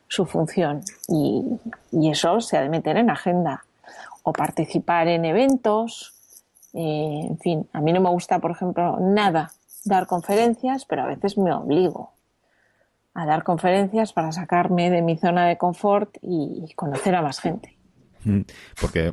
[0.09, 0.83] su función.
[1.09, 1.59] Y,
[1.91, 3.65] y eso se ha de meter en agenda.
[4.23, 6.15] O participar en eventos.
[6.73, 9.51] eh, en fin, a mí no me gusta, por ejemplo, nada
[9.85, 12.13] dar conferencias, pero a veces me obligo
[13.15, 17.41] a dar conferencias para sacarme de mi zona de confort y, y conocer a más
[17.41, 17.77] gente.
[18.25, 18.43] Mm,
[18.81, 19.13] Porque,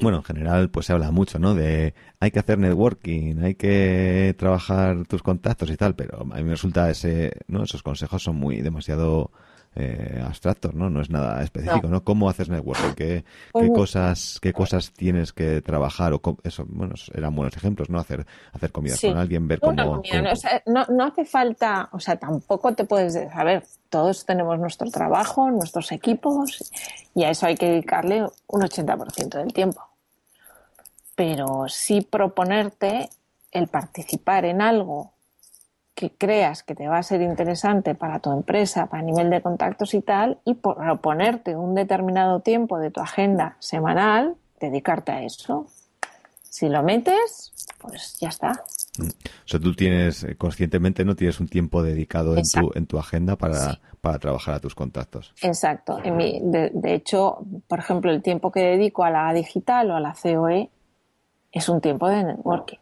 [0.00, 1.54] bueno, en general, pues se habla mucho, ¿no?
[1.54, 6.44] De hay que hacer networking, hay que trabajar tus contactos y tal, pero a mí
[6.44, 7.64] me resulta ese, ¿no?
[7.64, 9.32] Esos consejos son muy demasiado
[9.78, 10.90] eh, abstractos, ¿no?
[10.90, 12.02] No es nada específico, ¿no?
[12.02, 12.94] ¿Cómo haces networking?
[12.96, 13.74] ¿Qué, Pues qué no.
[13.76, 16.12] cosas, qué cosas tienes que trabajar?
[16.12, 17.98] O cómo- eso, bueno, eran buenos ejemplos, ¿no?
[17.98, 19.08] Hacer, hacer comidas Sí.
[19.08, 20.02] con alguien, ver cómo, ¿no?
[20.32, 24.26] O sea, no, no hace falta, o sea, tampoco te puedes, de- a ver, todos
[24.26, 26.72] tenemos nuestro trabajo, nuestros equipos,
[27.14, 29.82] y a eso hay que dedicarle un 80% del tiempo.
[31.14, 33.08] Pero sí proponerte
[33.50, 35.12] el participar en algo
[35.98, 39.94] que creas que te va a ser interesante para tu empresa, para nivel de contactos
[39.94, 45.66] y tal, y proponerte un determinado tiempo de tu agenda semanal, dedicarte a eso.
[46.42, 48.52] Si lo metes, pues ya está.
[49.00, 49.04] O
[49.44, 53.34] sea, tú tienes, eh, conscientemente no tienes un tiempo dedicado en tu, en tu agenda
[53.34, 53.78] para, Sí.
[54.00, 55.34] para trabajar a tus contactos.
[55.42, 55.98] Exacto.
[56.04, 59.96] En mi- de, de hecho, por ejemplo, el tiempo que dedico a la digital o
[59.96, 60.70] a la COE
[61.50, 62.78] es un tiempo de networking.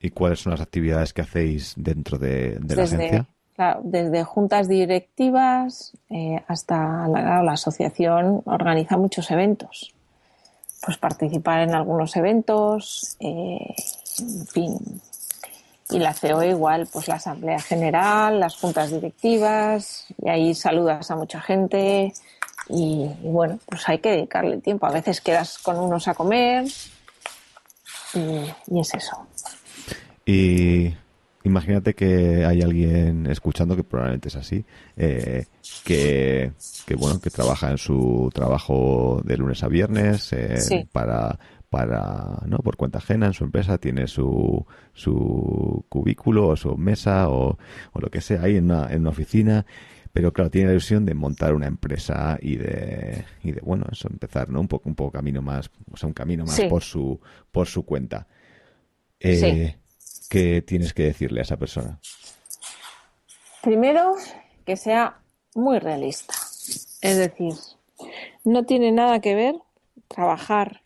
[0.00, 3.26] ¿Y cuáles son las actividades que hacéis dentro de, de la agencia?
[3.54, 9.92] claro, desde juntas directivas eh, hasta la, la asociación organiza muchos eventos.
[10.80, 13.74] Pues participar en algunos eventos, eh,
[14.18, 15.02] en fin.
[15.90, 21.16] Y la COE igual, pues la asamblea general, las juntas directivas, y ahí saludas a
[21.16, 22.14] mucha gente.
[22.70, 24.86] Y, y bueno, pues hay que dedicarle tiempo.
[24.86, 26.64] A veces quedas con unos a comer
[28.14, 28.20] y,
[28.74, 29.26] y es eso.
[30.30, 30.94] Y
[31.44, 34.64] imagínate que hay alguien escuchando, que probablemente es así,
[34.96, 35.46] eh,
[35.84, 36.52] que,
[36.86, 40.86] que, bueno, que trabaja en su trabajo de lunes a viernes eh, Sí.
[40.92, 41.38] para,
[41.70, 42.58] para, ¿no?
[42.58, 47.58] Por cuenta ajena en su empresa, tiene su, su cubículo o su mesa o,
[47.92, 49.64] o lo que sea ahí en una, en una oficina.
[50.12, 54.08] Pero claro, tiene la ilusión de montar una empresa y de, y de bueno, eso,
[54.10, 54.60] empezar, ¿no?
[54.60, 56.66] Un poco, un poco camino más, o sea, un camino más Sí.
[56.68, 57.20] por su,
[57.52, 58.26] por su cuenta.
[59.20, 59.76] Eh,
[60.30, 61.98] ¿Qué tienes que decirle a esa persona?
[63.62, 64.14] Primero,
[64.64, 65.18] que sea
[65.56, 66.34] muy realista.
[67.02, 67.54] Es decir,
[68.44, 69.56] no tiene nada que ver
[70.06, 70.82] trabajar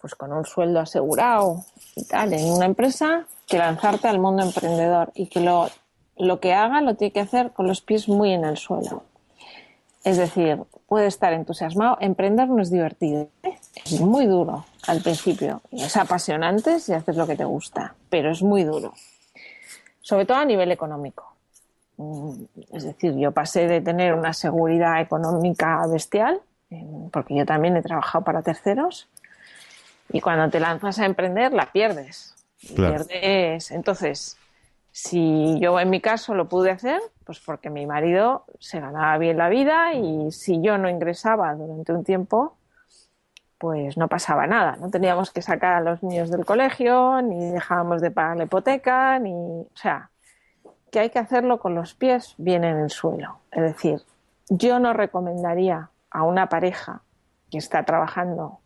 [0.00, 1.64] pues con un sueldo asegurado
[1.96, 5.68] y tal en una empresa que lanzarte al mundo emprendedor y que lo,
[6.16, 9.02] lo que haga lo tiene que hacer con los pies muy en el suelo.
[10.04, 11.98] Es decir, puede estar entusiasmado.
[12.00, 13.28] Emprender no es divertido.
[13.42, 13.58] ¿eh?
[13.84, 15.62] Es muy duro al principio.
[15.70, 18.92] Y es apasionante si haces lo que te gusta, pero es muy duro.
[20.00, 21.34] Sobre todo a nivel económico.
[21.96, 27.76] Mm, Es decir, yo pasé de tener una seguridad económica bestial, eh, porque yo también
[27.76, 29.08] he trabajado para terceros,
[30.10, 32.34] y cuando te lanzas a emprender la pierdes.
[32.74, 33.04] Claro.
[33.06, 33.70] pierdes.
[33.70, 34.36] Entonces,
[34.98, 39.36] Si yo en mi caso lo pude hacer, pues porque mi marido se ganaba bien
[39.36, 42.55] la vida y si yo no ingresaba durante un tiempo,
[43.58, 44.76] pues no pasaba nada.
[44.76, 49.18] No teníamos que sacar a los niños del colegio, ni dejábamos de pagar la hipoteca,
[49.18, 49.32] ni.
[49.32, 50.10] O sea,
[50.90, 53.38] que hay que hacerlo con los pies bien en el suelo.
[53.50, 54.02] Es decir,
[54.48, 57.02] yo no recomendaría a una pareja
[57.50, 58.60] que está trabajando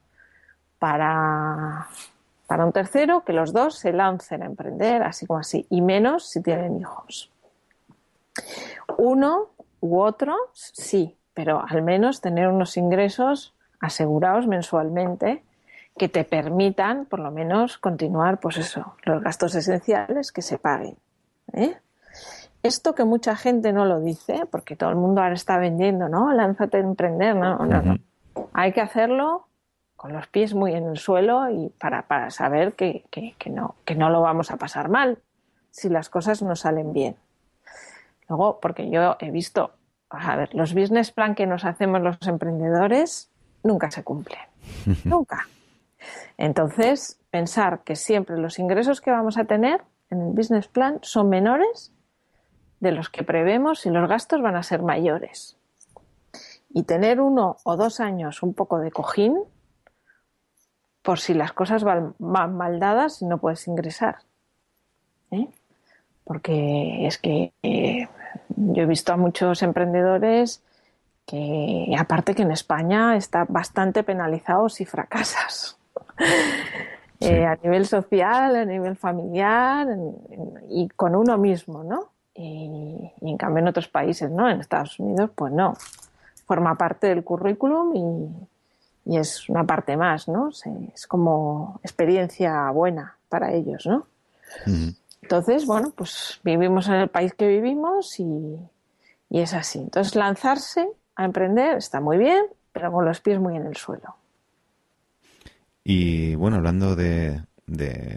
[0.79, 1.89] para,
[2.47, 6.29] para un tercero que los dos se lancen a emprender, así como así, y menos
[6.29, 7.31] si tienen hijos.
[8.97, 9.51] Uno
[9.81, 15.43] u otro, sí, pero al menos tener unos ingresos asegurados mensualmente
[15.99, 20.97] que te permitan, por lo menos, continuar, pues eso, los gastos esenciales que se paguen.
[21.53, 21.77] ¿eh?
[22.63, 26.33] Esto que mucha gente no lo dice, porque todo el mundo ahora está vendiendo, ¿no?
[26.33, 27.97] Lánzate a emprender, no, no, no.
[28.53, 29.47] Hay que hacerlo
[29.97, 33.75] con los pies muy en el suelo y para, para saber que, que, que, no,
[33.85, 35.19] que no lo vamos a pasar mal
[35.71, 37.17] si las cosas no salen bien.
[38.29, 39.73] Luego, porque yo he visto,
[40.09, 43.30] a ver, los business plan que nos hacemos los emprendedores
[43.63, 44.41] nunca se cumplen.
[45.05, 45.49] nunca.
[46.37, 51.29] Entonces, pensar que siempre los ingresos que vamos a tener en el business plan son
[51.29, 51.93] menores
[52.81, 55.57] de los que prevemos y los gastos van a ser mayores.
[56.71, 59.39] Y tener uno o dos años un poco de cojín
[61.03, 64.19] por si las cosas van, mal dadas y no puedes ingresar.
[65.31, 65.49] ¿eh?
[66.25, 68.09] Porque es que eh,
[68.57, 70.63] yo he visto a muchos emprendedores
[71.31, 75.79] que aparte que en España está bastante penalizado si fracasas.
[77.21, 79.87] Eh, a nivel social, a nivel familiar
[80.71, 82.09] y con uno mismo, ¿no?
[82.35, 84.49] Y, en cambio en otros países, ¿no?
[84.49, 85.75] En Estados Unidos, pues no.
[86.47, 87.95] Forma parte del currículum
[89.05, 90.49] y, es una parte más, ¿no?
[90.95, 94.07] Es como experiencia buena para ellos, ¿no?
[95.21, 98.59] Entonces, bueno, pues vivimos en el país que vivimos y,
[99.29, 99.81] y es así.
[99.81, 100.89] Entonces, lanzarse
[101.21, 104.17] a emprender está muy bien, pero con los pies muy en el suelo.
[105.85, 107.43] Y bueno, hablando de,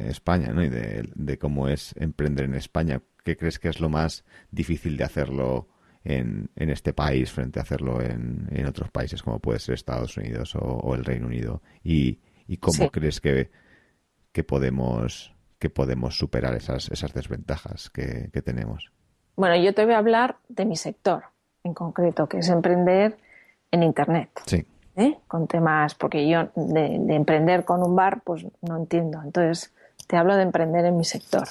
[0.09, 0.63] España ¿no?
[0.63, 5.03] y de, cómo es emprender en España, ¿qué crees que es lo más difícil de
[5.03, 5.67] hacerlo
[6.03, 10.95] en, este país frente a hacerlo en, otros países como puede ser Estados Unidos o,
[10.95, 11.61] el Reino Unido?
[11.83, 12.19] ¿Y,
[12.59, 13.51] cómo crees que,
[14.31, 18.91] que, podemos, que podemos superar esas, esas desventajas que tenemos?
[19.35, 21.32] Bueno, yo te voy a hablar de mi sector
[21.63, 23.17] en concreto, que es emprender
[23.71, 24.29] en Internet.
[24.45, 24.65] Sí.
[24.95, 25.17] ¿eh?
[25.27, 29.21] Con temas, porque yo de, emprender con un bar, pues no entiendo.
[29.23, 29.73] Entonces,
[30.07, 31.47] te hablo de emprender en mi sector.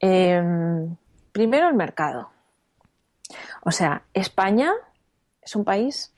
[0.00, 0.96] Em,
[1.32, 2.30] primero, el mercado.
[3.62, 4.72] O sea, España
[5.42, 6.12] es un país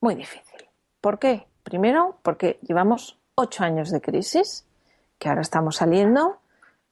[0.00, 0.66] muy difícil.
[1.00, 1.46] ¿Por qué?
[1.62, 4.66] Primero, porque llevamos ocho años de crisis,
[5.18, 6.38] que ahora estamos saliendo,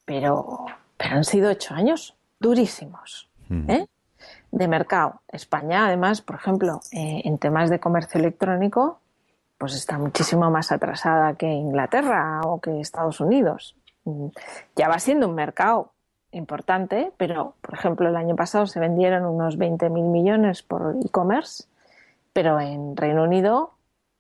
[0.05, 3.31] pero, pero han sido ocho años durísimos.
[3.51, 3.87] ¿eh?
[4.51, 5.21] De mercado.
[5.29, 9.01] España, además, por ejemplo, eh, en temas de comercio electrónico,
[9.59, 13.77] pues está muchísimo más atrasada que Inglaterra o que Estados Unidos.
[14.05, 14.29] Mm,
[14.77, 15.93] ya va siendo un mercado
[16.31, 21.65] importante, pero, por ejemplo, el año pasado se vendieron unos 20.000 millones por e-commerce,
[22.33, 23.73] pero en Reino Unido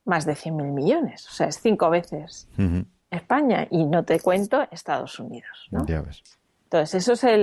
[0.04, 1.28] más de 100.000 millones.
[1.28, 2.48] O sea, es cinco veces
[3.10, 5.68] España y no te cuento Estados Unidos.
[5.70, 5.84] ¿no?
[5.86, 6.22] Ya ves.
[6.70, 7.38] Entonces, eso es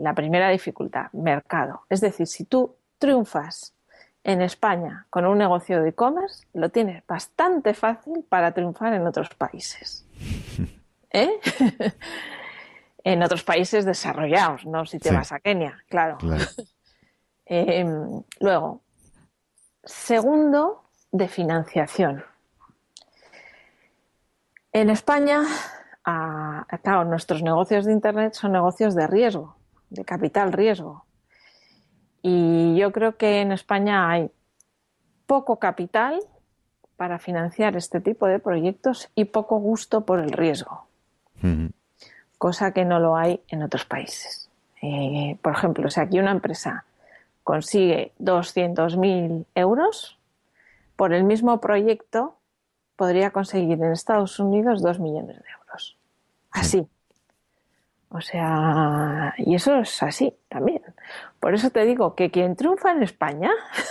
[0.00, 1.82] la primera dificultad, mercado.
[1.90, 3.74] Es decir, si tú triunfas
[4.22, 9.28] en España con un negocio de e-commerce, lo tienes bastante fácil para triunfar en otros
[9.36, 10.06] países.
[11.10, 11.30] ¿Eh?
[13.04, 16.16] en otros países desarrollados, no si te vas a Kenia, claro.
[17.46, 18.80] Em, luego,
[19.84, 22.24] segundo, de financiación.
[24.72, 25.42] En España
[26.04, 29.56] a, claro, nuestros negocios de Internet son negocios de riesgo,
[29.90, 31.04] de capital riesgo.
[32.22, 34.30] Y yo creo que en España hay
[35.26, 36.20] poco capital
[36.96, 40.86] para financiar este tipo de proyectos y poco gusto por el riesgo,
[42.38, 44.48] cosa que no lo hay en otros países.
[44.80, 46.84] Eh, por ejemplo, si aquí una empresa
[47.42, 50.18] consigue 200.000 euros,
[50.96, 52.36] por el mismo proyecto
[52.96, 55.63] podría conseguir en Estados Unidos 2 millones de euros.
[56.54, 56.86] Así.
[58.08, 60.82] O sea, y eso es así también.
[61.40, 63.50] Por eso te digo que quien triunfa en España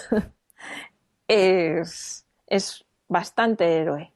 [1.27, 4.11] es, es bastante héroe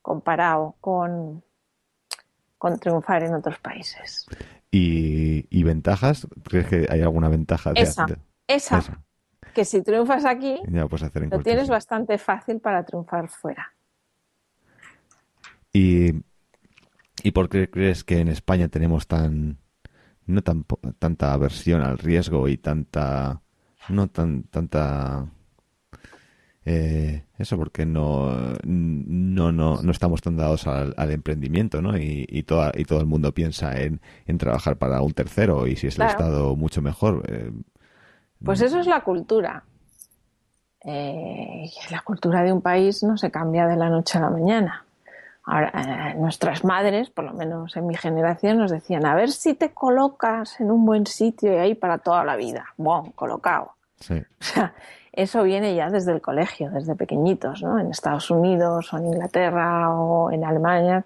[0.00, 1.44] comparado con,
[2.56, 4.26] con triunfar en otros países.
[4.70, 6.26] ¿Y, ventajas?
[6.48, 7.74] ¿Crees que hay alguna ventaja?
[7.74, 8.06] De, esa,
[8.46, 9.02] esa,
[9.52, 13.74] que si triunfas aquí, hacer lo tienes bastante fácil para triunfar fuera.
[15.74, 16.22] Y
[17.22, 19.58] ¿Y por qué crees que en España tenemos tan,
[20.26, 20.64] no tan,
[20.98, 23.40] tanta aversión al riesgo y tanta
[23.88, 25.26] no tan tanta
[26.64, 32.44] eh, eso porque no no no no estamos tan dados al, emprendimiento no y, y
[32.44, 35.98] toda, y todo el mundo piensa en, en trabajar para un tercero y si es
[35.98, 37.50] el estado mucho mejor eh,
[38.44, 39.62] pues eso es la cultura.
[40.84, 44.84] Eh, la cultura de un país no se cambia de la noche a la mañana
[45.44, 49.54] Ahora, eh, nuestras madres, por lo menos en mi generación, nos decían, a ver si
[49.54, 52.66] te colocas en un buen sitio y ahí para toda la vida.
[52.76, 53.72] Bom, colocado.
[53.98, 54.74] O sea,
[55.12, 57.78] eso viene ya desde el colegio, desde pequeñitos, ¿no?
[57.78, 61.04] En Estados Unidos o en Inglaterra o en Alemania,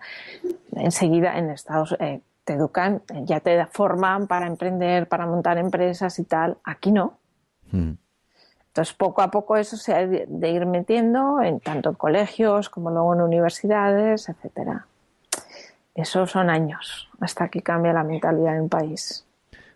[0.74, 6.24] enseguida en Estados eh, te educan, ya te forman para emprender, para montar empresas y
[6.24, 6.56] tal.
[6.62, 7.18] Aquí no.
[7.72, 7.94] Hmm.
[8.76, 12.90] Entonces, poco a poco eso se ha de ir metiendo en tanto en colegios como
[12.90, 14.86] luego en universidades, etcétera.
[15.94, 19.24] Esos son años hasta que cambia la mentalidad en un país.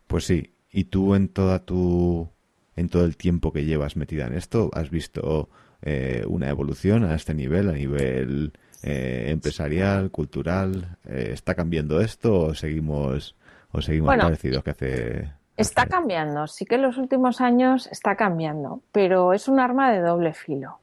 [0.07, 0.53] Pues sí.
[0.70, 2.28] ¿Y tú en toda tu
[2.76, 5.48] en todo el tiempo que llevas metida en esto has visto
[5.80, 10.98] eh, una evolución a este nivel, a nivel eh, empresarial, cultural?
[11.07, 13.34] Eh, ¿Está cambiando esto o seguimos
[13.72, 18.80] o seguimos parecidos que hace Está cambiando, sí que en los últimos años está cambiando,
[18.92, 20.78] pero es un arma de doble filo.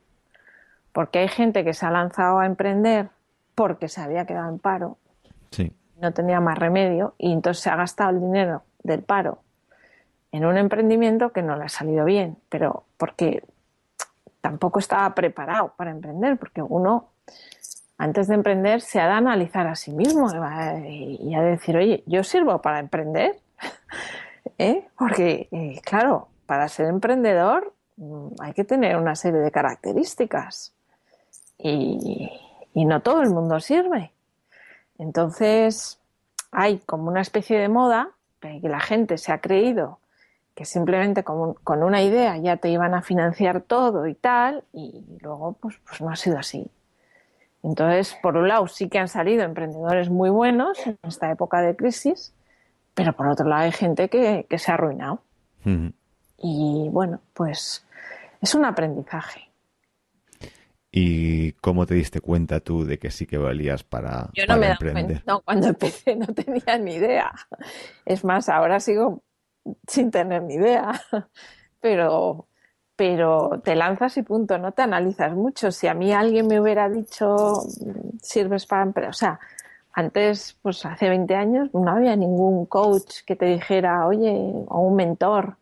[0.91, 3.09] Porque hay gente que se ha lanzado a emprender
[3.55, 4.97] porque se había quedado en paro,
[5.51, 5.73] sí.
[5.99, 9.39] no tenía más remedio, y entonces se ha gastado el dinero del paro
[10.31, 13.43] en un emprendimiento que no le ha salido bien, pero porque
[14.41, 17.09] tampoco estaba preparado para emprender, porque uno
[17.97, 20.29] antes de emprender se ha de analizar a sí mismo
[20.85, 23.39] y a decir, oye, yo sirvo para emprender.
[24.57, 24.87] ¿Eh?
[24.97, 30.73] Porque, eh, claro, para ser emprendedor mm, hay que tener una serie de características
[31.57, 32.31] y,
[32.73, 34.11] no todo el mundo sirve.
[34.99, 35.99] Entonces,
[36.51, 39.99] hay como una especie de moda que la gente se ha creído
[40.57, 45.53] que simplemente con, una idea ya te iban a financiar todo y tal, y luego
[45.53, 46.65] pues, pues no ha sido así.
[47.61, 51.75] Entonces, por un lado, sí que han salido emprendedores muy buenos en esta época de
[51.75, 52.33] crisis,
[52.97, 55.21] pero por otro lado hay gente que, se ha arruinado.
[56.39, 57.85] Y bueno, pues
[58.41, 59.51] es un aprendizaje.
[60.91, 64.71] ¿Y cómo te diste cuenta tú de que sí que valías para, Yo no me
[64.71, 65.21] emprender?
[65.27, 67.31] no, cuando empecé no tenía ni idea.
[68.03, 69.21] Es más, ahora sigo
[69.87, 70.99] sin tener ni idea.
[71.79, 72.47] Pero,
[72.95, 75.71] pero te lanzas y punto, no te analizas mucho.
[75.71, 77.61] Si a mí alguien me hubiera dicho
[78.19, 79.39] sirves para emprender, o sea,
[79.97, 84.29] antes, pues hace 20 años, no había ningún coach que te dijera, oye,
[84.67, 85.57] o un mentor,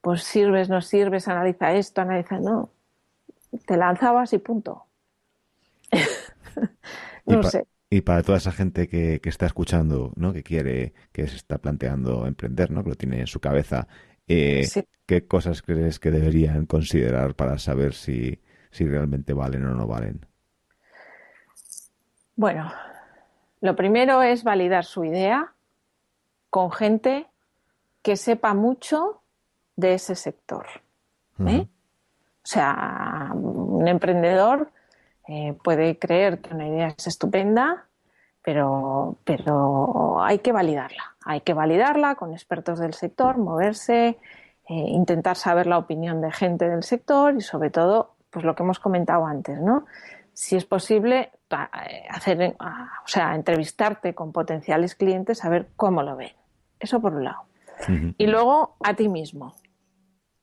[0.00, 2.70] pues sirves, no sirves, analiza esto, analiza, no.
[3.66, 4.86] Te lanzabas y punto.
[7.26, 7.66] no sé.
[7.90, 10.32] Y para toda esa gente que, está escuchando, ¿no?
[10.32, 12.82] Que quiere, que se está planteando emprender, ¿no?
[12.82, 13.88] Que lo tiene en su cabeza,
[14.26, 14.66] eh,
[15.04, 18.40] ¿qué cosas crees que deberían considerar para saber si,
[18.70, 20.24] si realmente valen o no valen?
[22.36, 22.72] Bueno,
[23.60, 25.52] lo primero es validar su idea
[26.48, 27.26] con gente
[28.02, 29.22] que sepa mucho
[29.76, 30.66] de ese sector.
[31.46, 31.66] ¿eh?
[31.66, 34.70] O sea, un emprendedor
[35.28, 37.86] eh, puede creer que una idea es estupenda,
[38.42, 41.14] pero, pero hay que validarla.
[41.24, 44.18] Hay que validarla con expertos del sector, moverse,
[44.68, 48.62] eh, intentar saber la opinión de gente del sector y sobre todo, pues lo que
[48.62, 49.84] hemos comentado antes, ¿no?
[50.40, 56.02] Si es posible, eh, hacer, eh, o sea, entrevistarte con potenciales clientes a ver cómo
[56.02, 56.32] lo ven.
[56.78, 57.42] Eso por un lado.
[58.16, 59.54] Y luego a ti mismo.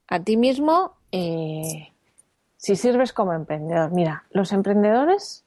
[0.07, 1.93] A ti mismo, eh,
[2.57, 3.91] si sirves como emprendedor.
[3.91, 5.43] Mira, los emprendedores,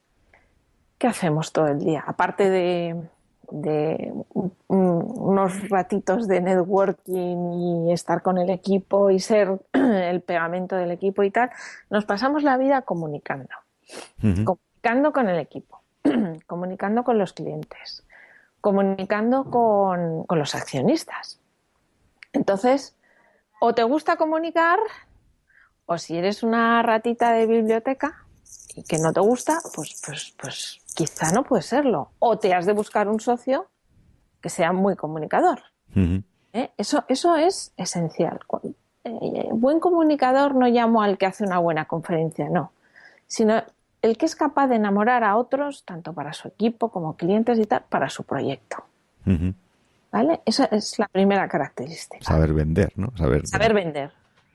[0.98, 2.02] ¿qué hacemos todo el día?
[2.04, 3.00] Aparte de,
[3.52, 4.12] de
[4.66, 11.22] unos ratitos de networking y estar con el equipo y ser el pegamento del equipo
[11.22, 11.50] y tal,
[11.88, 13.54] nos pasamos la vida comunicando
[14.20, 15.82] comunicando con el equipo,
[16.46, 18.04] comunicando con los clientes,
[18.60, 21.40] comunicando con, los accionistas.
[22.32, 22.96] Entonces,
[23.60, 24.78] o te gusta comunicar,
[25.86, 28.24] o si eres una ratita de biblioteca
[28.74, 32.12] y que no te gusta, pues, pues, pues quizá no puede serlo.
[32.18, 33.68] O te has de buscar un socio
[34.40, 35.60] que sea muy comunicador.
[36.52, 36.70] ¿Eh?
[36.76, 38.40] Eso, eso es esencial.
[39.04, 42.72] Eh, buen comunicador no llamo al que hace una buena conferencia, no,
[43.26, 43.62] sino
[44.02, 47.64] el que es capaz de enamorar a otros, tanto para su equipo como clientes y
[47.64, 48.84] tal, para su proyecto.
[50.10, 50.40] ¿Vale?
[50.44, 52.24] Esa es la primera característica.
[52.24, 53.16] Saber vender, ¿no?
[53.16, 54.12] Saber, saber vender.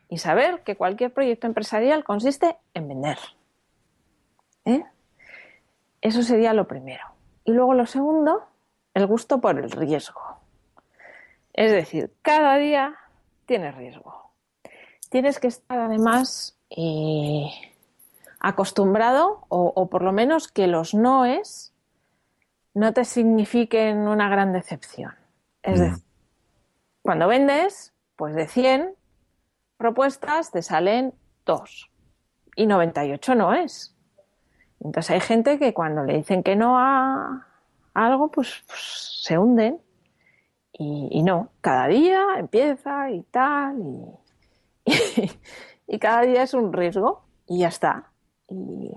[0.10, 3.18] Y saber que cualquier proyecto empresarial consiste en vender.
[4.66, 4.84] ¿Eh?
[6.02, 7.04] Eso sería lo primero.
[7.46, 8.48] Y luego lo segundo,
[8.94, 10.22] el gusto por el riesgo.
[11.54, 12.96] Es decir, cada día
[13.46, 14.32] tienes riesgo.
[15.10, 17.50] Tienes que estar además eh,
[18.46, 21.74] acostumbrado, o, por lo menos que los noes
[22.76, 25.16] no te signifiquen una gran decepción.
[25.64, 25.84] Es mm.
[25.84, 26.04] decir,
[27.02, 28.94] cuando vendes, pues de 100
[29.78, 31.90] propuestas te salen dos
[32.56, 33.96] y 98 no es.
[34.80, 37.48] Entonces hay gente que cuando le dicen que no a,
[37.96, 39.82] algo, pues, pues se hunden
[40.72, 44.20] y, no, cada día empieza y tal,
[45.88, 48.12] y, cada día es un riesgo y ya está.
[48.50, 48.92] Y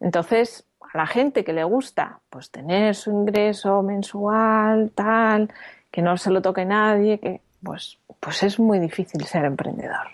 [0.00, 5.52] entonces, a la gente que le gusta pues tener su ingreso mensual, tal,
[5.90, 10.08] que no se lo toque nadie, que pues, pues es muy difícil ser emprendedor.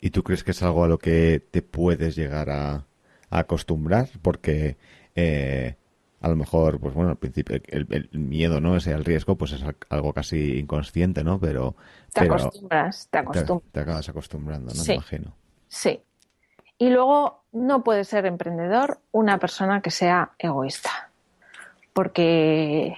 [0.00, 2.84] ¿Y tú crees que es algo a lo que te puedes llegar a,
[3.30, 4.08] acostumbrar?
[4.22, 4.76] Porque
[5.14, 5.76] eh,
[6.20, 8.76] a lo mejor, pues bueno, al principio el, miedo, ¿no?
[8.76, 11.38] Ese al riesgo, pues es algo casi inconsciente, ¿no?
[11.38, 11.76] Pero
[12.12, 13.72] te acostumbras, te acostumbras.
[13.72, 14.84] Te, acabas acostumbrando, ¿no?
[14.84, 15.34] Me imagino.
[15.68, 16.00] Sí.
[16.78, 21.10] Y luego no puede ser emprendedor una persona que sea egoísta.
[21.92, 22.96] Porque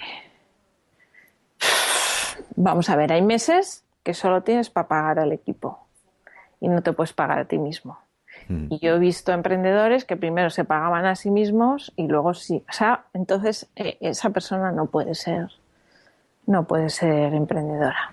[2.57, 5.87] vamos a ver, hay meses que solo tienes para pagar al equipo
[6.61, 7.99] y no te puedes pagar a ti mismo.
[8.49, 8.69] Mm.
[8.71, 12.65] Y yo he visto emprendedores que primero se pagaban a sí mismos y luego sí.
[12.69, 15.51] O sea, entonces eh, esa persona no puede ser,
[16.47, 18.13] no puede ser emprendedora.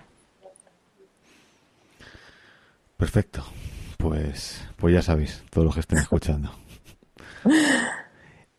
[2.96, 3.44] Perfecto.
[3.98, 6.50] Pues, pues ya sabéis, todos los que estén escuchando.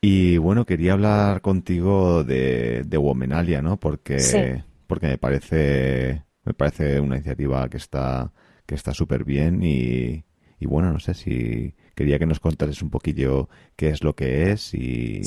[0.01, 3.77] Y bueno, quería hablar contigo de, de Womenalia, ¿no?
[3.77, 8.31] Porque, porque me parece, me parece una iniciativa que está,
[8.65, 10.25] que está súper bien y,
[10.59, 14.51] y bueno, no sé si quería que nos contases un poquillo qué es lo que
[14.51, 15.21] es y,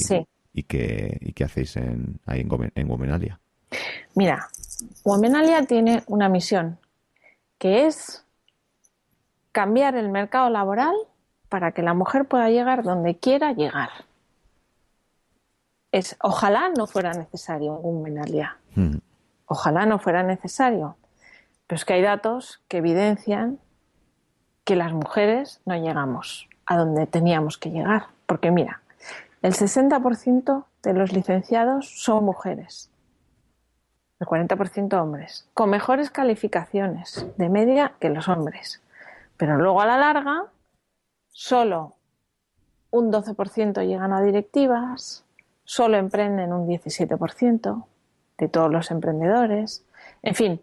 [0.53, 3.39] y, qué, y qué hacéis en, ahí en, en Womenalia.
[4.17, 4.49] Mira,
[5.05, 6.81] Womenalia tiene una misión
[7.57, 8.25] que es
[9.59, 10.95] cambiar el mercado laboral
[11.49, 13.91] para que la mujer pueda llegar donde quiera llegar.
[15.91, 18.57] Es, ojalá no fuera necesario un Womenalia.
[18.77, 18.99] Mm.
[19.47, 20.97] Ojalá no fuera necesario.
[21.67, 23.59] Pero es que hay datos que evidencian
[24.63, 28.07] que las mujeres no llegamos a donde teníamos que llegar.
[28.27, 28.81] Porque mira,
[29.43, 32.93] el 60% de los licenciados son mujeres,
[34.21, 38.81] el 40% hombres, con mejores calificaciones de media que los hombres.
[39.39, 40.45] Pero luego a la larga,
[41.31, 41.95] solo
[42.91, 45.25] un 12% llegan a directivas,
[45.65, 47.85] solo emprenden un 17%
[48.39, 49.85] de todos los emprendedores.
[50.23, 50.61] En fin,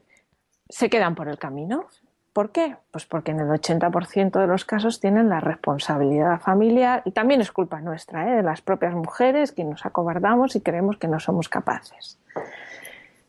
[0.70, 1.86] se quedan por el camino.
[2.34, 2.76] ¿Por qué?
[2.92, 7.54] Pues porque en el 80% de los casos tienen la responsabilidad familiar y también es
[7.54, 8.36] culpa nuestra, ¿eh?
[8.36, 12.20] de las propias mujeres que nos acobardamos y creemos que no somos capaces.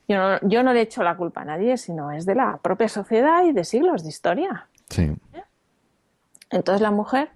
[0.08, 2.88] Yo no, yo no le echo la culpa a nadie, sino es de la propia
[2.88, 4.66] sociedad y de siglos de historia.
[4.88, 5.16] Sí.
[6.50, 7.30] Entonces la mujer,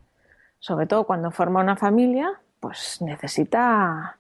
[0.59, 4.17] sobre todo cuando forma una familia, pues necesita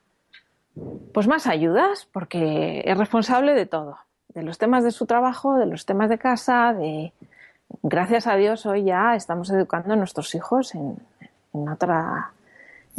[1.12, 5.66] pues más ayudas porque es responsable de todo, de los temas de su trabajo, de
[5.66, 7.12] los temas de casa, de
[7.82, 10.98] gracias a Dios hoy ya estamos educando a nuestros hijos en,
[11.52, 12.32] otra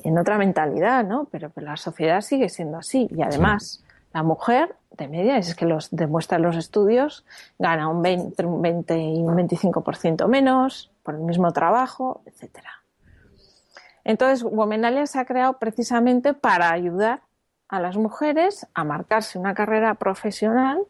[0.04, 1.28] en otra mentalidad, ¿no?
[1.32, 3.84] Pero, la sociedad sigue siendo así y además
[4.14, 7.26] la mujer de media es que los demuestran los estudios
[7.58, 12.84] gana un 20, un 20 y un 25% menos por el mismo trabajo, etcétera.
[14.04, 17.22] Entonces, Womenalia se ha creado precisamente para ayudar
[17.70, 20.86] a las mujeres a marcarse una carrera profesional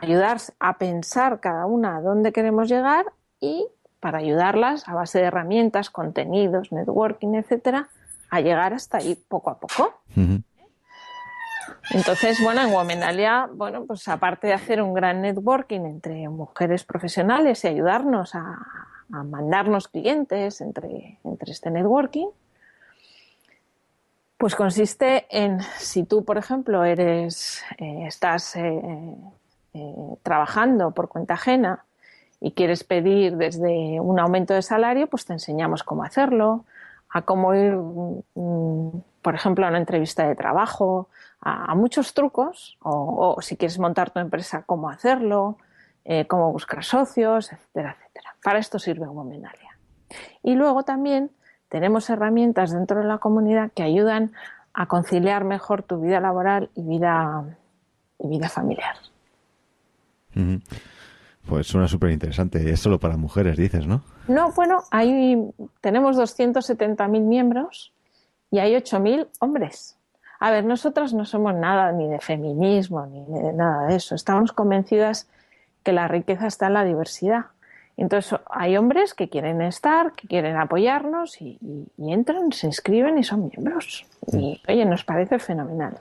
[0.00, 3.06] ayudar a pensar cada una a dónde queremos llegar
[3.40, 3.66] y
[4.00, 7.88] para ayudarlas a base de herramientas, contenidos, networking, etcétera,
[8.30, 9.94] a llegar hasta ahí poco a poco.
[11.90, 17.64] Entonces, bueno, en Womenalia, bueno, pues aparte de hacer un gran networking entre mujeres profesionales
[17.64, 18.58] y ayudarnos a,
[19.08, 22.26] mandarnos clientes entre, entre este networking,
[24.38, 29.14] pues consiste en, si tú, por ejemplo, eres, eh, estás eh,
[29.74, 31.84] eh, trabajando por cuenta ajena
[32.40, 36.64] y quieres pedir desde un aumento de salario, pues te enseñamos cómo hacerlo,
[37.14, 41.08] a cómo ir, mm, por ejemplo, a una entrevista de trabajo,
[41.40, 45.56] a, muchos trucos, o, si quieres montar tu empresa, cómo hacerlo,
[46.04, 48.34] eh, cómo buscar socios, etcétera, etcétera.
[48.42, 49.78] Para esto sirve Womenalia.
[50.42, 51.30] Y luego también
[51.68, 54.32] tenemos herramientas dentro de la comunidad que ayudan
[54.72, 57.44] a conciliar mejor tu vida laboral y vida,
[58.18, 58.96] y vida familiar.
[61.46, 62.70] Pues suena súper interesante.
[62.70, 64.02] Es solo para mujeres, dices, ¿no?
[64.28, 65.36] No, bueno, ahí
[65.80, 67.92] tenemos 270.000 miembros
[68.50, 69.98] y hay 8.000 hombres.
[70.40, 74.14] A ver, nosotras no somos nada ni de feminismo ni de nada de eso.
[74.14, 75.28] Estamos convencidas
[75.82, 77.46] que la riqueza está en la diversidad.
[77.96, 81.58] Entonces hay hombres que quieren estar, que quieren apoyarnos y,
[81.98, 84.06] entran, se inscriben y son miembros.
[84.32, 85.98] Y oye, nos parece fenomenal.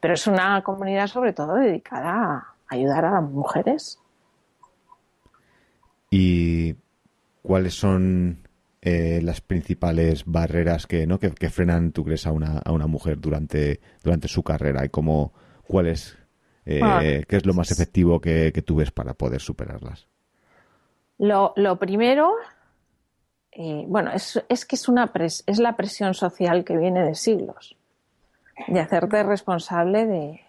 [0.00, 3.98] Pero es una comunidad sobre todo dedicada a ayudar a las mujeres.
[6.16, 6.76] ¿Y
[7.42, 8.46] cuáles son
[8.82, 11.18] eh, las principales barreras que, ¿no?
[11.18, 14.84] que, frenan, tú crees, a una, a una mujer durante, durante su carrera?
[14.84, 15.32] ¿Y cómo,
[15.66, 16.16] cuál es,
[16.66, 20.06] eh, qué es lo más efectivo que, que tú ves para poder superarlas?
[21.18, 22.30] Lo, lo primero,
[23.50, 27.76] eh, bueno, es, es, que es, una es la presión social que viene de siglos,
[28.68, 30.43] de hacerte responsable de,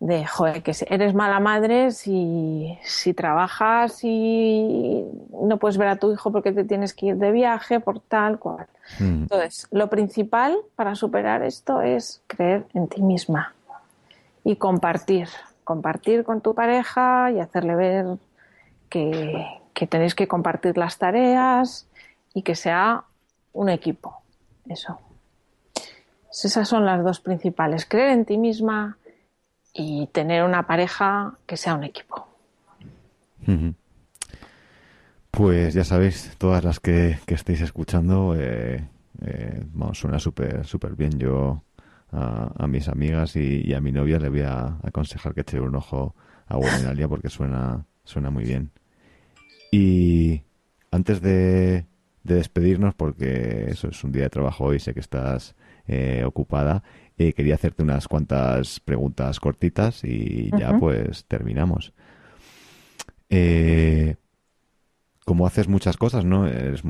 [0.00, 6.12] de joder, que eres mala madre si, si trabajas y no puedes ver a tu
[6.12, 8.66] hijo porque te tienes que ir de viaje, por tal cual.
[9.00, 9.22] Mm.
[9.22, 13.54] Entonces, lo principal para superar esto es creer en ti misma
[14.44, 15.28] y compartir,
[15.64, 18.06] compartir con tu pareja y hacerle ver
[18.90, 21.88] que, que tenéis que compartir las tareas
[22.34, 23.04] y que sea
[23.54, 24.20] un equipo.
[24.68, 24.98] Eso.
[26.30, 27.86] Esas son las dos principales.
[27.86, 28.98] Creer en ti misma
[29.76, 32.26] y tener una pareja que sea un equipo.
[35.30, 38.88] Pues ya sabéis, todas las que, estéis escuchando, eh,
[39.22, 41.18] eh, suena súper súper bien.
[41.18, 41.62] Yo
[42.10, 46.14] a, mis amigas y, a mi novia le voy a aconsejar que eche un ojo
[46.46, 48.70] a Webinalia porque suena, suena muy bien.
[49.70, 50.42] Y
[50.90, 51.86] antes de,
[52.22, 55.54] despedirnos, porque eso es un día de trabajo y sé que estás
[55.86, 56.82] eh, ocupada,
[57.18, 61.92] eh, quería hacerte unas cuantas preguntas cortitas y ya pues terminamos.
[63.28, 64.16] Eh,
[65.24, 66.46] como haces muchas cosas, ¿no?
[66.46, 66.82] Eres,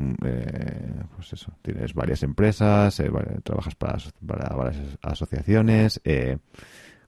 [1.15, 3.01] pues eso, tienes varias empresas,
[3.43, 5.99] trabajas para, para, varias asociaciones.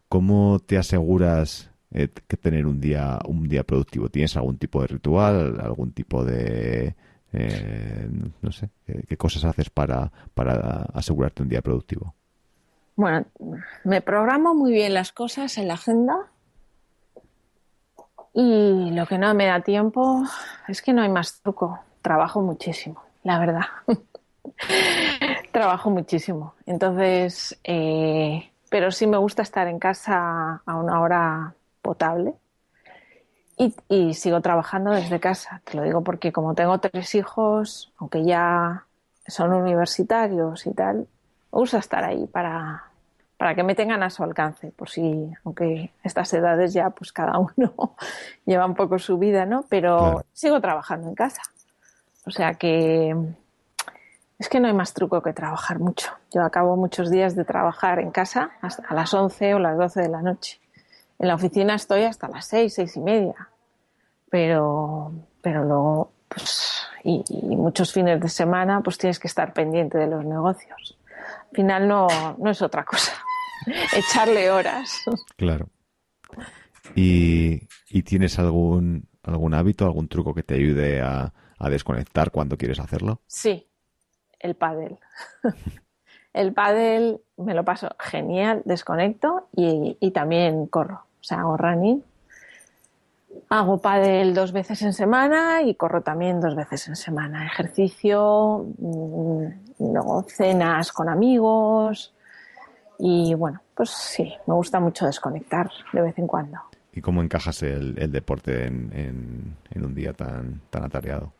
[0.10, 4.10] ¿Cómo te aseguras eh, que tener un día, un día productivo?
[4.10, 6.96] ¿Tienes algún tipo de ritual, algún tipo de...
[7.32, 8.10] Eh,
[8.42, 8.72] no sé,
[9.08, 12.16] ¿qué, cosas haces para, para asegurarte un día productivo?
[13.00, 13.24] Bueno,
[13.86, 16.28] me programo muy bien las cosas en la agenda
[18.34, 20.26] y lo que no me da tiempo
[20.68, 21.80] es que no hay más truco.
[22.02, 23.62] Trabajo muchísimo, la verdad.
[25.54, 26.56] Trabajo muchísimo.
[26.66, 32.34] Entonces, eh, pero sí me gusta estar en casa a una hora potable.
[33.88, 35.62] Y, sigo trabajando desde casa.
[35.64, 38.84] Te lo digo porque como tengo tres hijos, aunque ya
[39.26, 41.08] son universitarios y tal,
[41.52, 42.89] uso estar ahí para,
[43.40, 47.40] para que me tengan a su alcance, por si, aunque estas edades ya, pues cada
[47.40, 47.96] uno
[48.46, 49.64] lleva un poco su vida, ¿no?
[49.70, 51.42] Pero sigo trabajando en casa.
[52.26, 53.16] O sea que
[54.38, 56.12] es que no hay más truco que trabajar mucho.
[56.34, 60.02] Yo acabo muchos días de trabajar en casa hasta a las 11 o las 12
[60.02, 60.60] de la noche.
[61.18, 63.48] En la oficina estoy hasta las seis, seis y media.
[64.30, 67.24] Pero, pero luego, pues, y,
[67.56, 70.98] muchos fines de semana, pues tienes que estar pendiente de los negocios.
[71.52, 73.14] Al final no, no es otra cosa.
[73.96, 75.04] Echarle horas.
[75.38, 75.70] Claro.
[76.96, 82.58] ¿Y, y tienes algún, algún hábito, algún truco que te ayude a, a desconectar cuando
[82.58, 83.22] quieres hacerlo?
[83.28, 83.68] Sí,
[84.40, 84.98] el pádel.
[86.34, 92.04] el pádel me lo paso genial, desconecto y, y también corro o sea, hago running.
[93.50, 97.46] Hago pádel dos veces en semana y corro también dos veces en semana.
[97.46, 102.14] Ejercicio, luego mm, cenas con amigos
[103.00, 106.58] y bueno, pues sí, me gusta mucho desconectar de vez en cuando.
[106.94, 111.32] ¿Y cómo encajas el, deporte en, un día tan, tan atareado?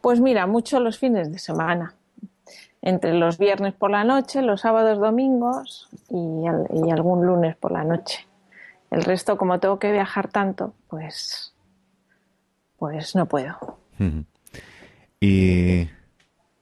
[0.00, 1.94] Pues mira, mucho los fines de semana.
[2.82, 8.26] Entre los viernes por la noche, los sábados, domingos y algún lunes por la noche.
[8.90, 11.54] El resto, como tengo que viajar tanto, pues,
[12.78, 13.78] pues no puedo.
[15.20, 15.88] y,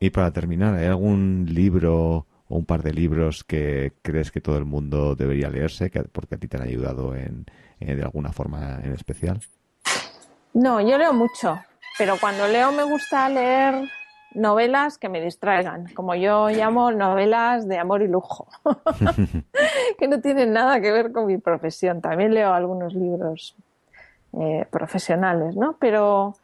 [0.00, 2.26] y para terminar, ¿hay algún libro
[2.56, 6.38] un par de libros que crees que todo el mundo debería leerse que, porque a
[6.38, 7.46] ti te han ayudado en,
[7.80, 9.40] de alguna forma en especial?
[10.52, 11.58] No, yo leo mucho,
[11.98, 13.88] pero cuando leo me gusta leer
[14.34, 18.48] novelas que me distraigan, como yo llamo novelas de amor y lujo,
[19.98, 22.00] que no tienen nada que ver con mi profesión.
[22.00, 23.56] También leo algunos libros
[24.32, 25.76] eh, profesionales, ¿no?
[25.78, 26.36] Pero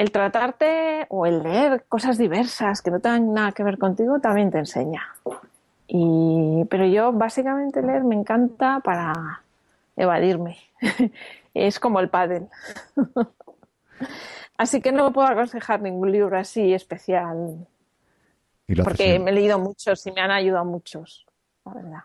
[0.00, 4.50] el tratarte o el leer cosas diversas que no tengan nada que ver contigo también
[4.50, 5.02] te enseña.
[5.86, 9.42] Y, pero yo básicamente leer me encanta para
[9.96, 10.56] evadirme.
[11.54, 12.48] es como el pádel.
[14.56, 17.66] Así que no puedo aconsejar ningún libro así especial.
[18.82, 21.26] porque me he leído muchos y me han ayudado muchos,
[21.64, 22.00] la verdad.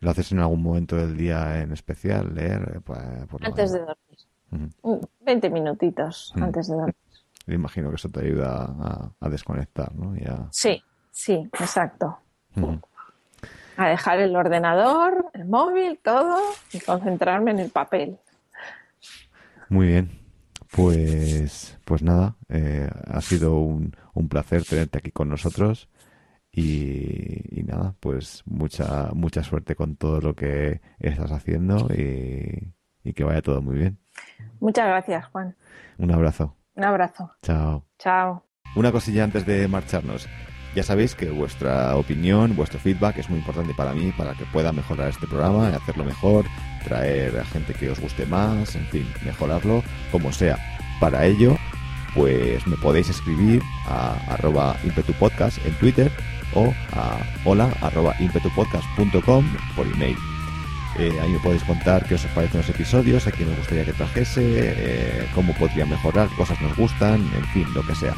[0.00, 2.82] ¿Lo haces en algún momento del día en especial, leer?
[2.88, 5.08] Eh, Antes de dormir.
[5.20, 7.01] 20 minutitos antes de dormir.
[7.46, 10.14] Me imagino que eso te ayuda a, desconectar, ¿no?
[10.50, 12.18] Sí, sí, exacto.
[13.76, 16.38] A dejar el ordenador, el móvil, todo
[16.72, 18.18] y concentrarme en el papel.
[19.68, 20.22] Muy bien.
[20.70, 25.90] Pues, pues nada, eh, ha sido un, un, placer tenerte aquí con nosotros
[26.50, 32.72] y, nada, pues mucha, mucha suerte con todo lo que estás haciendo y,
[33.04, 33.98] y que vaya todo muy bien.
[34.60, 35.54] Muchas gracias, Juan.
[35.98, 36.56] Un abrazo.
[36.74, 37.30] Un abrazo.
[37.42, 37.84] Chao.
[37.98, 38.44] Chao.
[38.74, 40.28] Una cosilla antes de marcharnos.
[40.74, 44.72] Ya sabéis que vuestra opinión, vuestro feedback es muy importante para mí, para que pueda
[44.72, 46.46] mejorar este programa, y hacerlo mejor,
[46.84, 50.56] traer a gente que os guste más, en fin, mejorarlo como sea.
[50.98, 51.56] Para ello,
[52.14, 56.10] pues me podéis escribir a arroba impetupodcast en Twitter
[56.54, 59.44] o a hola arroba impetupodcast.com
[59.76, 60.16] por email.
[60.98, 63.92] Eh, ahí me podéis contar qué os parecen los episodios, a quién os gustaría que
[63.92, 68.14] trajese, eh, cómo podría mejorar, cosas nos gustan, en fin, lo que sea.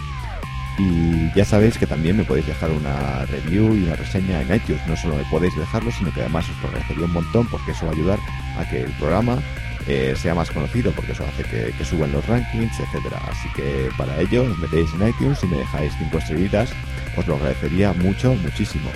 [0.77, 4.85] Y ya sabéis que también me podéis dejar una review y una reseña en iTunes.
[4.89, 7.87] No solo me podéis dejarlo, sino que además os lo agradecería un montón porque eso
[7.87, 8.19] va a ayudar
[8.59, 9.39] a que el programa
[9.87, 13.21] eh, sea más conocido, porque eso hace que, que, suban los rankings, etcétera.
[13.31, 16.73] Así que para ello os metéis en iTunes y me dejáis 5 estrellitas,
[17.17, 18.91] os lo agradecería mucho, muchísimo.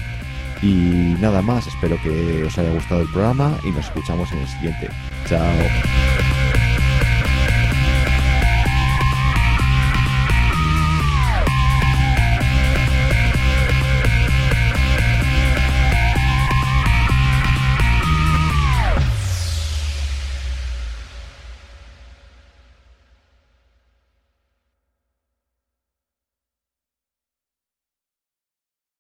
[0.63, 4.49] Y nada más, espero que os haya gustado el programa y nos escuchamos en el
[4.49, 4.89] siguiente.
[5.29, 6.38] Chao.